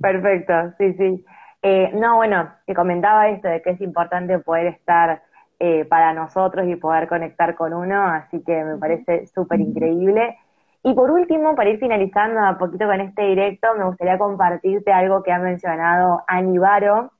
Perfecto, 0.01 0.53
sí, 0.77 0.93
sí. 0.93 1.25
Eh, 1.61 1.91
no, 1.93 2.17
bueno, 2.17 2.51
te 2.65 2.75
comentaba 2.75 3.29
esto 3.29 3.47
de 3.47 3.61
que 3.61 3.71
es 3.71 3.81
importante 3.81 4.37
poder 4.39 4.67
estar 4.67 5.23
eh, 5.59 5.85
para 5.85 6.13
nosotros 6.13 6.67
y 6.67 6.75
poder 6.75 7.07
conectar 7.07 7.55
con 7.55 7.73
uno, 7.73 8.03
así 8.03 8.43
que 8.43 8.63
me 8.65 8.77
parece 8.77 9.27
súper 9.27 9.61
increíble. 9.61 10.37
Y 10.83 10.93
por 10.93 11.11
último, 11.11 11.55
para 11.55 11.69
ir 11.69 11.79
finalizando 11.79 12.41
a 12.41 12.57
poquito 12.57 12.85
con 12.85 12.99
este 12.99 13.21
directo, 13.23 13.69
me 13.77 13.85
gustaría 13.85 14.17
compartirte 14.17 14.91
algo 14.91 15.23
que 15.23 15.31
ha 15.31 15.39
mencionado 15.39 16.23
Aníbaro. 16.27 17.11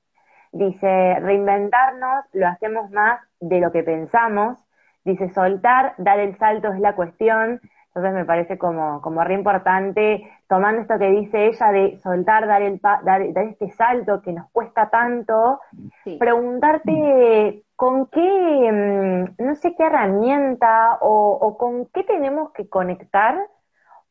Dice, 0.51 1.19
reinventarnos 1.21 2.25
lo 2.33 2.47
hacemos 2.47 2.91
más 2.91 3.21
de 3.39 3.61
lo 3.61 3.71
que 3.71 3.83
pensamos. 3.83 4.59
Dice, 5.05 5.29
soltar, 5.29 5.93
dar 5.97 6.19
el 6.19 6.37
salto 6.37 6.73
es 6.73 6.79
la 6.81 6.93
cuestión. 6.95 7.61
Entonces 7.87 8.13
me 8.13 8.25
parece 8.25 8.57
como, 8.57 9.01
como 9.01 9.23
re 9.23 9.35
importante, 9.35 10.27
tomando 10.49 10.81
esto 10.81 10.97
que 10.97 11.11
dice 11.11 11.45
ella 11.45 11.71
de 11.71 11.99
soltar, 11.99 12.47
dar, 12.47 12.63
el 12.63 12.79
dar, 12.81 13.03
dar 13.03 13.21
este 13.21 13.69
salto 13.69 14.21
que 14.21 14.33
nos 14.33 14.49
cuesta 14.51 14.89
tanto, 14.89 15.59
preguntarte 16.17 17.63
con 17.75 18.07
qué, 18.07 18.19
mm, 18.19 19.43
no 19.45 19.55
sé 19.55 19.75
qué 19.75 19.85
herramienta 19.85 20.97
o, 21.01 21.37
o, 21.39 21.57
con 21.57 21.85
qué 21.93 22.03
tenemos 22.03 22.51
que 22.51 22.67
conectar 22.67 23.37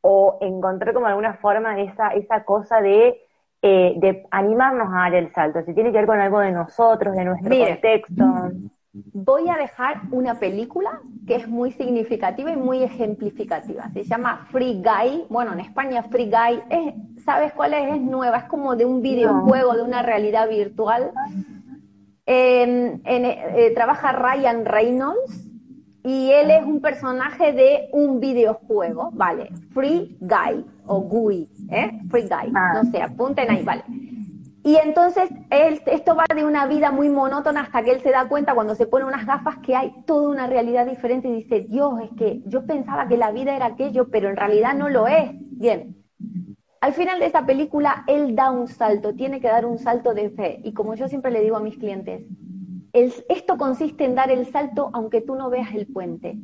o 0.03 0.39
encontrar 0.41 0.93
como 0.95 1.07
alguna 1.07 1.35
forma 1.35 1.81
esa, 1.81 2.09
esa 2.11 2.45
cosa 2.45 2.81
de, 2.81 3.21
eh, 3.63 3.95
de 3.97 4.27
animarnos 4.31 4.89
a 4.93 4.99
dar 4.99 5.15
el 5.15 5.33
salto, 5.33 5.63
si 5.63 5.75
tiene 5.75 5.91
que 5.91 5.99
ver 5.99 6.07
con 6.07 6.21
algo 6.21 6.41
de 6.41 6.53
nosotros, 6.53 7.17
de 7.17 7.25
nuestro 7.25 7.57
contexto 7.57 8.25
voy 8.93 9.49
a 9.49 9.57
dejar 9.57 10.03
una 10.11 10.35
película 10.35 11.01
que 11.27 11.37
es 11.37 11.49
muy 11.49 11.73
significativa 11.73 12.53
y 12.53 12.57
muy 12.57 12.83
ejemplificativa. 12.83 13.91
Se 13.93 14.05
llama 14.05 14.47
Free 14.51 14.83
Guy. 14.83 15.27
Bueno, 15.31 15.53
en 15.53 15.61
España 15.61 16.03
Free 16.05 16.31
Guy 16.31 16.63
es, 16.69 17.25
¿sabes 17.25 17.53
cuál 17.53 17.75
es? 17.75 17.95
Es 17.95 18.03
nueva, 18.03 18.39
es 18.39 18.45
como 18.45 18.77
de 18.77 18.85
un 18.85 19.01
videojuego, 19.01 19.75
de 19.75 19.83
una 19.83 20.03
realidad 20.03 20.49
virtual. 20.49 21.13
Eh, 22.27 23.73
trabaja 23.75 24.13
Ryan 24.13 24.65
Reynolds 24.65 25.49
y 26.05 26.31
él 26.33 26.51
es 26.51 26.65
un 26.65 26.81
personaje 26.81 27.53
de 27.53 27.89
un 27.93 28.19
videojuego, 28.21 29.11
¿vale? 29.13 29.51
Free 29.73 30.17
Guy 30.21 30.65
o 30.87 31.01
GUI, 31.01 31.49
¿eh? 31.71 32.01
Free 32.11 32.23
Guy, 32.23 32.53
ah. 32.55 32.83
no 32.83 32.91
sé, 32.91 33.01
apunten 33.01 33.51
ahí, 33.51 33.63
¿vale? 33.63 33.85
Y 34.65 34.77
entonces 34.77 35.29
él, 35.51 35.83
esto 35.87 36.15
va 36.15 36.25
de 36.35 36.45
una 36.45 36.67
vida 36.67 36.93
muy 36.93 37.09
monótona 37.09 37.63
hasta 37.63 37.83
que 37.83 37.91
él 37.93 38.01
se 38.01 38.11
da 38.11 38.29
cuenta 38.29 38.55
cuando 38.55 38.77
se 38.77 38.87
pone 38.87 39.05
unas 39.05 39.27
gafas 39.27 39.59
que 39.59 39.75
hay 39.75 39.93
toda 40.07 40.29
una 40.29 40.47
realidad 40.47 40.87
diferente 40.87 41.29
y 41.29 41.33
dice, 41.33 41.67
Dios, 41.69 41.95
es 42.03 42.11
que 42.17 42.43
yo 42.47 42.65
pensaba 42.65 43.09
que 43.09 43.17
la 43.17 43.33
vida 43.33 43.57
era 43.57 43.67
aquello, 43.67 44.09
pero 44.09 44.29
en 44.29 44.37
realidad 44.37 44.75
no 44.75 44.89
lo 44.89 45.09
es. 45.09 45.31
Bien, 45.33 45.97
al 46.81 46.93
final 46.93 47.19
de 47.19 47.27
esa 47.27 47.45
película 47.45 48.05
él 48.07 48.37
da 48.37 48.51
un 48.51 48.69
salto, 48.69 49.15
tiene 49.15 49.41
que 49.41 49.49
dar 49.49 49.67
un 49.67 49.79
salto 49.79 50.15
de 50.15 50.31
fe. 50.31 50.61
Y 50.63 50.75
como 50.75 50.95
yo 50.95 51.09
siempre 51.09 51.33
le 51.33 51.41
digo 51.41 51.57
a 51.57 51.61
mis 51.61 51.77
clientes, 51.77 52.25
esto 52.93 53.57
consiste 53.57 54.05
en 54.05 54.15
dar 54.15 54.31
el 54.31 54.47
salto 54.47 54.91
aunque 54.93 55.21
tú 55.21 55.35
no 55.35 55.51
veas 55.51 55.75
el 55.75 55.87
puente, 55.87 56.39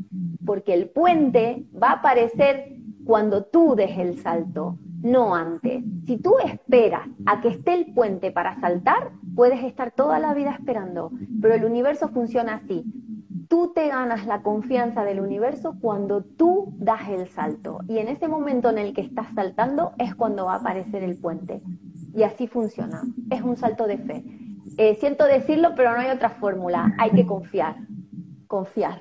porque 0.45 0.75
el 0.75 0.89
puente 0.89 1.67
va 1.81 1.91
a 1.91 1.95
aparecer 1.95 2.77
cuando 3.05 3.45
tú 3.45 3.75
des 3.75 3.99
el 3.99 4.19
salto 4.19 4.79
no 5.03 5.35
antes. 5.35 5.85
Si 6.07 6.17
tú 6.19 6.35
esperas 6.45 7.09
a 7.27 7.41
que 7.41 7.49
esté 7.49 7.75
el 7.75 7.93
puente 7.95 8.31
para 8.31 8.61
saltar, 8.61 9.13
puedes 9.35 9.63
estar 9.63 9.93
toda 9.93 10.19
la 10.19 10.35
vida 10.35 10.51
esperando, 10.51 11.13
pero 11.41 11.55
el 11.55 11.65
universo 11.65 12.09
funciona 12.09 12.55
así. 12.55 12.85
Tú 13.49 13.73
te 13.75 13.89
ganas 13.89 14.27
la 14.27 14.43
confianza 14.43 15.05
del 15.05 15.21
universo 15.21 15.77
cuando 15.81 16.23
tú 16.23 16.75
das 16.79 17.09
el 17.09 17.29
salto. 17.29 17.81
Y 17.89 17.99
en 17.99 18.09
ese 18.09 18.29
momento 18.29 18.69
en 18.69 18.79
el 18.79 18.93
que 18.93 19.01
estás 19.01 19.33
saltando 19.35 19.93
es 19.99 20.15
cuando 20.15 20.47
va 20.47 20.55
a 20.55 20.59
aparecer 20.59 21.03
el 21.03 21.17
puente. 21.17 21.63
Y 22.15 22.25
así 22.25 22.47
funciona. 22.47 23.03
Es 23.31 23.41
un 23.41 23.57
salto 23.57 23.87
de 23.87 23.99
fe. 23.99 24.25
Eh, 24.79 24.95
siento 24.95 25.25
decirlo, 25.27 25.75
pero 25.77 25.93
no 25.93 26.01
hay 26.01 26.11
otra 26.11 26.31
fórmula. 26.31 26.93
Hay 26.99 27.11
que 27.11 27.27
confiar. 27.27 27.75
Confiar. 28.47 29.01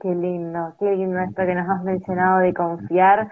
Qué 0.00 0.14
lindo, 0.14 0.74
qué 0.80 0.96
lindo 0.96 1.18
esto 1.20 1.46
que 1.46 1.54
nos 1.54 1.68
has 1.68 1.84
mencionado 1.84 2.38
de 2.38 2.54
confiar 2.54 3.30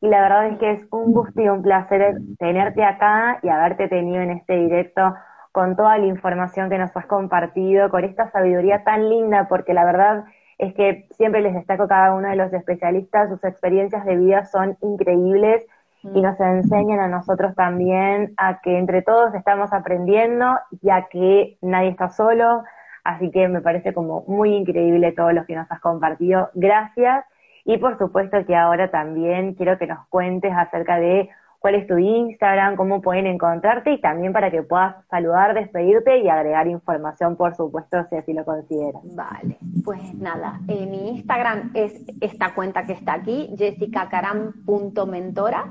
y 0.00 0.08
la 0.08 0.20
verdad 0.20 0.46
es 0.48 0.58
que 0.58 0.70
es 0.72 0.86
un 0.90 1.12
gusto 1.12 1.40
y 1.40 1.48
un 1.48 1.62
placer 1.62 2.18
tenerte 2.38 2.84
acá 2.84 3.40
y 3.42 3.48
haberte 3.48 3.88
tenido 3.88 4.20
en 4.20 4.30
este 4.30 4.56
directo 4.56 5.14
con 5.52 5.76
toda 5.76 5.98
la 5.98 6.06
información 6.06 6.70
que 6.70 6.78
nos 6.78 6.96
has 6.96 7.06
compartido, 7.06 7.90
con 7.90 8.04
esta 8.04 8.30
sabiduría 8.30 8.84
tan 8.84 9.08
linda, 9.08 9.48
porque 9.48 9.74
la 9.74 9.84
verdad 9.84 10.24
es 10.58 10.74
que 10.74 11.08
siempre 11.16 11.40
les 11.40 11.54
destaco 11.54 11.88
cada 11.88 12.14
uno 12.14 12.28
de 12.28 12.36
los 12.36 12.52
especialistas, 12.52 13.28
sus 13.28 13.42
experiencias 13.42 14.04
de 14.04 14.16
vida 14.16 14.44
son 14.44 14.76
increíbles 14.82 15.66
y 16.02 16.20
nos 16.20 16.38
enseñan 16.38 17.00
a 17.00 17.08
nosotros 17.08 17.54
también 17.54 18.34
a 18.36 18.60
que 18.60 18.78
entre 18.78 19.02
todos 19.02 19.34
estamos 19.34 19.72
aprendiendo 19.72 20.58
y 20.82 20.90
a 20.90 21.08
que 21.10 21.58
nadie 21.60 21.88
está 21.90 22.08
solo, 22.08 22.62
así 23.04 23.30
que 23.30 23.48
me 23.48 23.60
parece 23.60 23.92
como 23.92 24.24
muy 24.26 24.54
increíble 24.54 25.12
todo 25.12 25.32
lo 25.32 25.44
que 25.44 25.56
nos 25.56 25.70
has 25.70 25.80
compartido. 25.80 26.50
Gracias. 26.54 27.24
Y 27.64 27.78
por 27.78 27.98
supuesto 27.98 28.46
que 28.46 28.56
ahora 28.56 28.90
también 28.90 29.54
quiero 29.54 29.76
que 29.76 29.86
nos 29.86 30.06
cuentes 30.08 30.52
acerca 30.56 30.98
de 30.98 31.28
cuál 31.58 31.74
es 31.74 31.86
tu 31.86 31.98
Instagram, 31.98 32.76
cómo 32.76 33.02
pueden 33.02 33.26
encontrarte 33.26 33.92
y 33.92 34.00
también 34.00 34.32
para 34.32 34.50
que 34.50 34.62
puedas 34.62 34.96
saludar, 35.08 35.52
despedirte 35.54 36.18
y 36.18 36.28
agregar 36.28 36.66
información, 36.68 37.36
por 37.36 37.54
supuesto, 37.54 38.04
si 38.10 38.16
así 38.16 38.32
lo 38.32 38.44
consideras. 38.44 39.02
Vale, 39.14 39.58
pues 39.84 40.14
nada, 40.14 40.58
eh, 40.68 40.86
mi 40.86 41.10
Instagram 41.10 41.70
es 41.74 42.04
esta 42.20 42.54
cuenta 42.54 42.84
que 42.84 42.92
está 42.92 43.14
aquí, 43.14 43.54
jessicacaram.mentora 43.56 45.66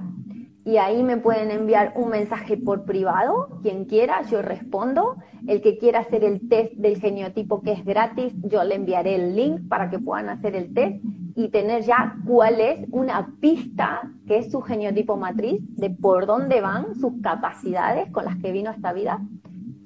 y 0.68 0.76
ahí 0.76 1.02
me 1.02 1.16
pueden 1.16 1.50
enviar 1.50 1.94
un 1.96 2.10
mensaje 2.10 2.58
por 2.58 2.84
privado, 2.84 3.48
quien 3.62 3.86
quiera, 3.86 4.24
yo 4.24 4.42
respondo. 4.42 5.16
El 5.48 5.62
que 5.62 5.78
quiera 5.78 6.00
hacer 6.00 6.26
el 6.26 6.50
test 6.50 6.74
del 6.74 7.00
geniotipo 7.00 7.62
que 7.62 7.72
es 7.72 7.86
gratis, 7.86 8.34
yo 8.44 8.62
le 8.66 8.76
enviaré 8.76 9.16
el 9.16 9.34
link 9.34 9.70
para 9.70 9.90
que 9.90 9.98
puedan 9.98 10.28
hacer 10.28 10.58
el 10.58 10.74
test 10.74 11.02
y 11.36 11.48
tener 11.48 11.84
ya 11.84 12.18
cuál 12.26 12.60
es 12.60 12.86
una 12.92 13.34
pista 13.40 14.12
que 14.28 14.40
es 14.40 14.52
su 14.52 14.60
geniotipo 14.60 15.16
matriz, 15.16 15.62
de 15.78 15.90
por 15.90 16.26
dónde 16.26 16.60
van 16.60 16.96
sus 16.96 17.14
capacidades 17.22 18.12
con 18.12 18.26
las 18.26 18.36
que 18.36 18.52
vino 18.52 18.70
a 18.70 18.74
esta 18.74 18.92
vida. 18.92 19.22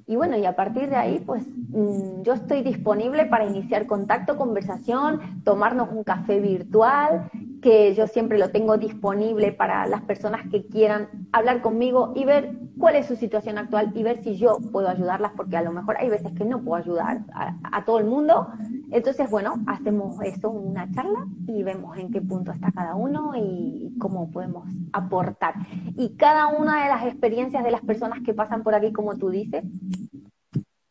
Y 0.08 0.16
bueno, 0.16 0.36
y 0.36 0.44
a 0.46 0.56
partir 0.56 0.88
de 0.88 0.96
ahí, 0.96 1.22
pues 1.24 1.46
mm, 1.46 2.22
yo 2.22 2.32
estoy 2.32 2.62
disponible 2.62 3.26
para 3.26 3.46
iniciar 3.46 3.86
contacto, 3.86 4.36
conversación, 4.36 5.42
tomarnos 5.44 5.90
un 5.92 6.02
café 6.02 6.40
virtual 6.40 7.30
que 7.62 7.94
yo 7.94 8.08
siempre 8.08 8.38
lo 8.38 8.50
tengo 8.50 8.76
disponible 8.76 9.52
para 9.52 9.86
las 9.86 10.02
personas 10.02 10.42
que 10.50 10.66
quieran 10.66 11.28
hablar 11.30 11.62
conmigo 11.62 12.12
y 12.16 12.24
ver 12.24 12.58
cuál 12.76 12.96
es 12.96 13.06
su 13.06 13.14
situación 13.14 13.56
actual 13.56 13.92
y 13.94 14.02
ver 14.02 14.22
si 14.22 14.36
yo 14.36 14.58
puedo 14.72 14.88
ayudarlas, 14.88 15.32
porque 15.36 15.56
a 15.56 15.62
lo 15.62 15.72
mejor 15.72 15.96
hay 15.96 16.10
veces 16.10 16.32
que 16.32 16.44
no 16.44 16.60
puedo 16.62 16.82
ayudar 16.82 17.20
a, 17.32 17.84
todo 17.84 18.00
el 18.00 18.06
mundo. 18.06 18.48
Entonces, 18.90 19.30
bueno, 19.30 19.54
hacemos 19.68 20.20
eso, 20.22 20.50
una 20.50 20.90
charla 20.90 21.24
y 21.46 21.62
vemos 21.62 21.96
en 21.96 22.10
qué 22.10 22.20
punto 22.20 22.50
está 22.50 22.72
cada 22.72 22.96
uno 22.96 23.32
y 23.36 23.94
cómo 23.98 24.30
podemos 24.32 24.68
aportar. 24.92 25.54
Y 25.96 26.16
cada 26.16 26.48
una 26.48 26.82
de 26.82 26.88
las 26.88 27.06
experiencias 27.06 27.62
de 27.62 27.70
las 27.70 27.82
personas 27.82 28.20
que 28.24 28.34
pasan 28.34 28.64
por 28.64 28.74
aquí, 28.74 28.92
como 28.92 29.16
tú 29.16 29.30
dices, 29.30 29.64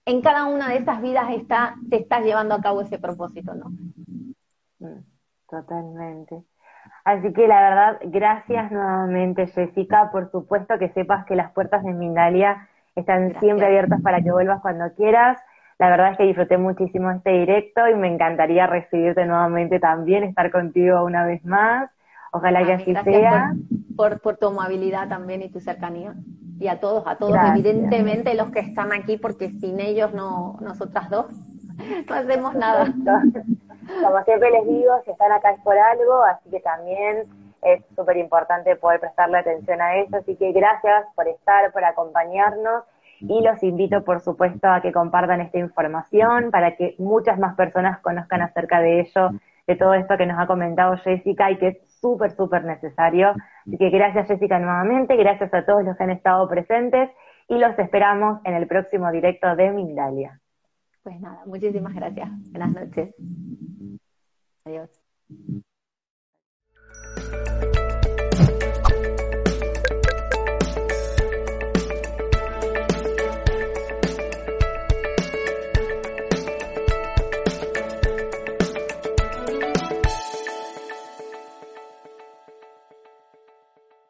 en 0.05 0.21
cada 0.21 0.45
una 0.45 0.69
de 0.69 0.77
esas 0.77 1.01
vidas 1.01 1.31
está, 1.31 1.75
se 1.89 1.97
está 1.97 2.21
llevando 2.21 2.55
a 2.55 2.61
cabo 2.61 2.81
ese 2.81 2.97
propósito, 2.97 3.53
¿no? 3.53 3.71
Mm, 4.79 5.03
totalmente. 5.49 6.45
Así 7.03 7.33
que 7.33 7.47
la 7.47 7.61
verdad, 7.61 7.97
gracias 8.03 8.71
nuevamente 8.71 9.47
Jessica, 9.47 10.11
por 10.11 10.29
supuesto 10.31 10.77
que 10.77 10.89
sepas 10.89 11.25
que 11.25 11.35
las 11.35 11.51
puertas 11.51 11.83
de 11.83 11.93
Mindalia 11.93 12.67
están 12.95 13.39
siempre 13.39 13.65
abiertas 13.65 14.01
para 14.01 14.21
que 14.21 14.31
vuelvas 14.31 14.61
cuando 14.61 14.93
quieras. 14.93 15.39
La 15.79 15.89
verdad 15.89 16.11
es 16.11 16.17
que 16.17 16.25
disfruté 16.25 16.57
muchísimo 16.57 17.09
este 17.09 17.31
directo 17.31 17.87
y 17.87 17.95
me 17.95 18.07
encantaría 18.07 18.67
recibirte 18.67 19.25
nuevamente 19.25 19.79
también, 19.79 20.23
estar 20.23 20.51
contigo 20.51 21.03
una 21.03 21.25
vez 21.25 21.43
más. 21.43 21.89
Ojalá 22.31 22.63
que 22.63 22.73
así 22.73 22.93
sea. 23.03 23.53
Por, 23.97 24.21
por, 24.21 24.37
tu 24.37 24.47
amabilidad 24.47 25.09
también 25.09 25.41
y 25.41 25.49
tu 25.49 25.59
cercanía. 25.59 26.13
Y 26.59 26.67
a 26.67 26.79
todos, 26.79 27.03
a 27.07 27.15
todos, 27.15 27.35
evidentemente 27.49 28.35
los 28.35 28.51
que 28.51 28.59
están 28.59 28.93
aquí, 28.93 29.17
porque 29.17 29.49
sin 29.49 29.79
ellos 29.79 30.13
no, 30.13 30.57
nosotras 30.61 31.09
dos, 31.09 31.25
no 32.09 32.15
hacemos 32.15 32.53
nada. 32.53 32.93
Como 34.03 34.23
siempre 34.23 34.51
les 34.51 34.67
digo, 34.67 35.01
si 35.05 35.11
están 35.11 35.31
acá 35.31 35.51
es 35.51 35.61
por 35.61 35.77
algo, 35.77 36.23
así 36.23 36.49
que 36.49 36.59
también 36.59 37.25
es 37.61 37.83
súper 37.95 38.17
importante 38.17 38.75
poder 38.75 38.99
prestarle 38.99 39.37
atención 39.37 39.81
a 39.81 39.97
eso. 39.97 40.17
Así 40.17 40.35
que 40.35 40.51
gracias 40.51 41.05
por 41.15 41.27
estar, 41.27 41.71
por 41.71 41.83
acompañarnos 41.83 42.83
y 43.21 43.41
los 43.41 43.61
invito, 43.61 44.03
por 44.03 44.19
supuesto, 44.19 44.67
a 44.67 44.81
que 44.81 44.91
compartan 44.91 45.41
esta 45.41 45.59
información 45.59 46.49
para 46.51 46.75
que 46.75 46.95
muchas 46.97 47.37
más 47.37 47.55
personas 47.55 47.99
conozcan 47.99 48.41
acerca 48.41 48.81
de 48.81 49.01
ello, 49.01 49.29
de 49.67 49.75
todo 49.75 49.93
esto 49.93 50.17
que 50.17 50.25
nos 50.25 50.39
ha 50.39 50.47
comentado 50.47 50.97
Jessica 50.97 51.51
y 51.51 51.57
que 51.57 51.67
es 51.67 51.99
súper, 51.99 52.31
súper 52.31 52.63
necesario. 52.63 53.33
Así 53.67 53.77
que 53.77 53.89
gracias 53.91 54.27
Jessica 54.27 54.57
nuevamente, 54.57 55.15
gracias 55.15 55.53
a 55.53 55.65
todos 55.65 55.83
los 55.83 55.95
que 55.95 56.03
han 56.03 56.09
estado 56.09 56.47
presentes 56.49 57.11
y 57.47 57.59
los 57.59 57.77
esperamos 57.77 58.41
en 58.43 58.55
el 58.55 58.67
próximo 58.67 59.11
directo 59.11 59.55
de 59.55 59.69
Mindalia. 59.71 60.40
Pues 61.03 61.19
nada, 61.19 61.43
muchísimas 61.45 61.93
gracias. 61.95 62.29
Buenas 62.51 62.73
noches. 62.73 63.15
Adiós. 64.65 64.89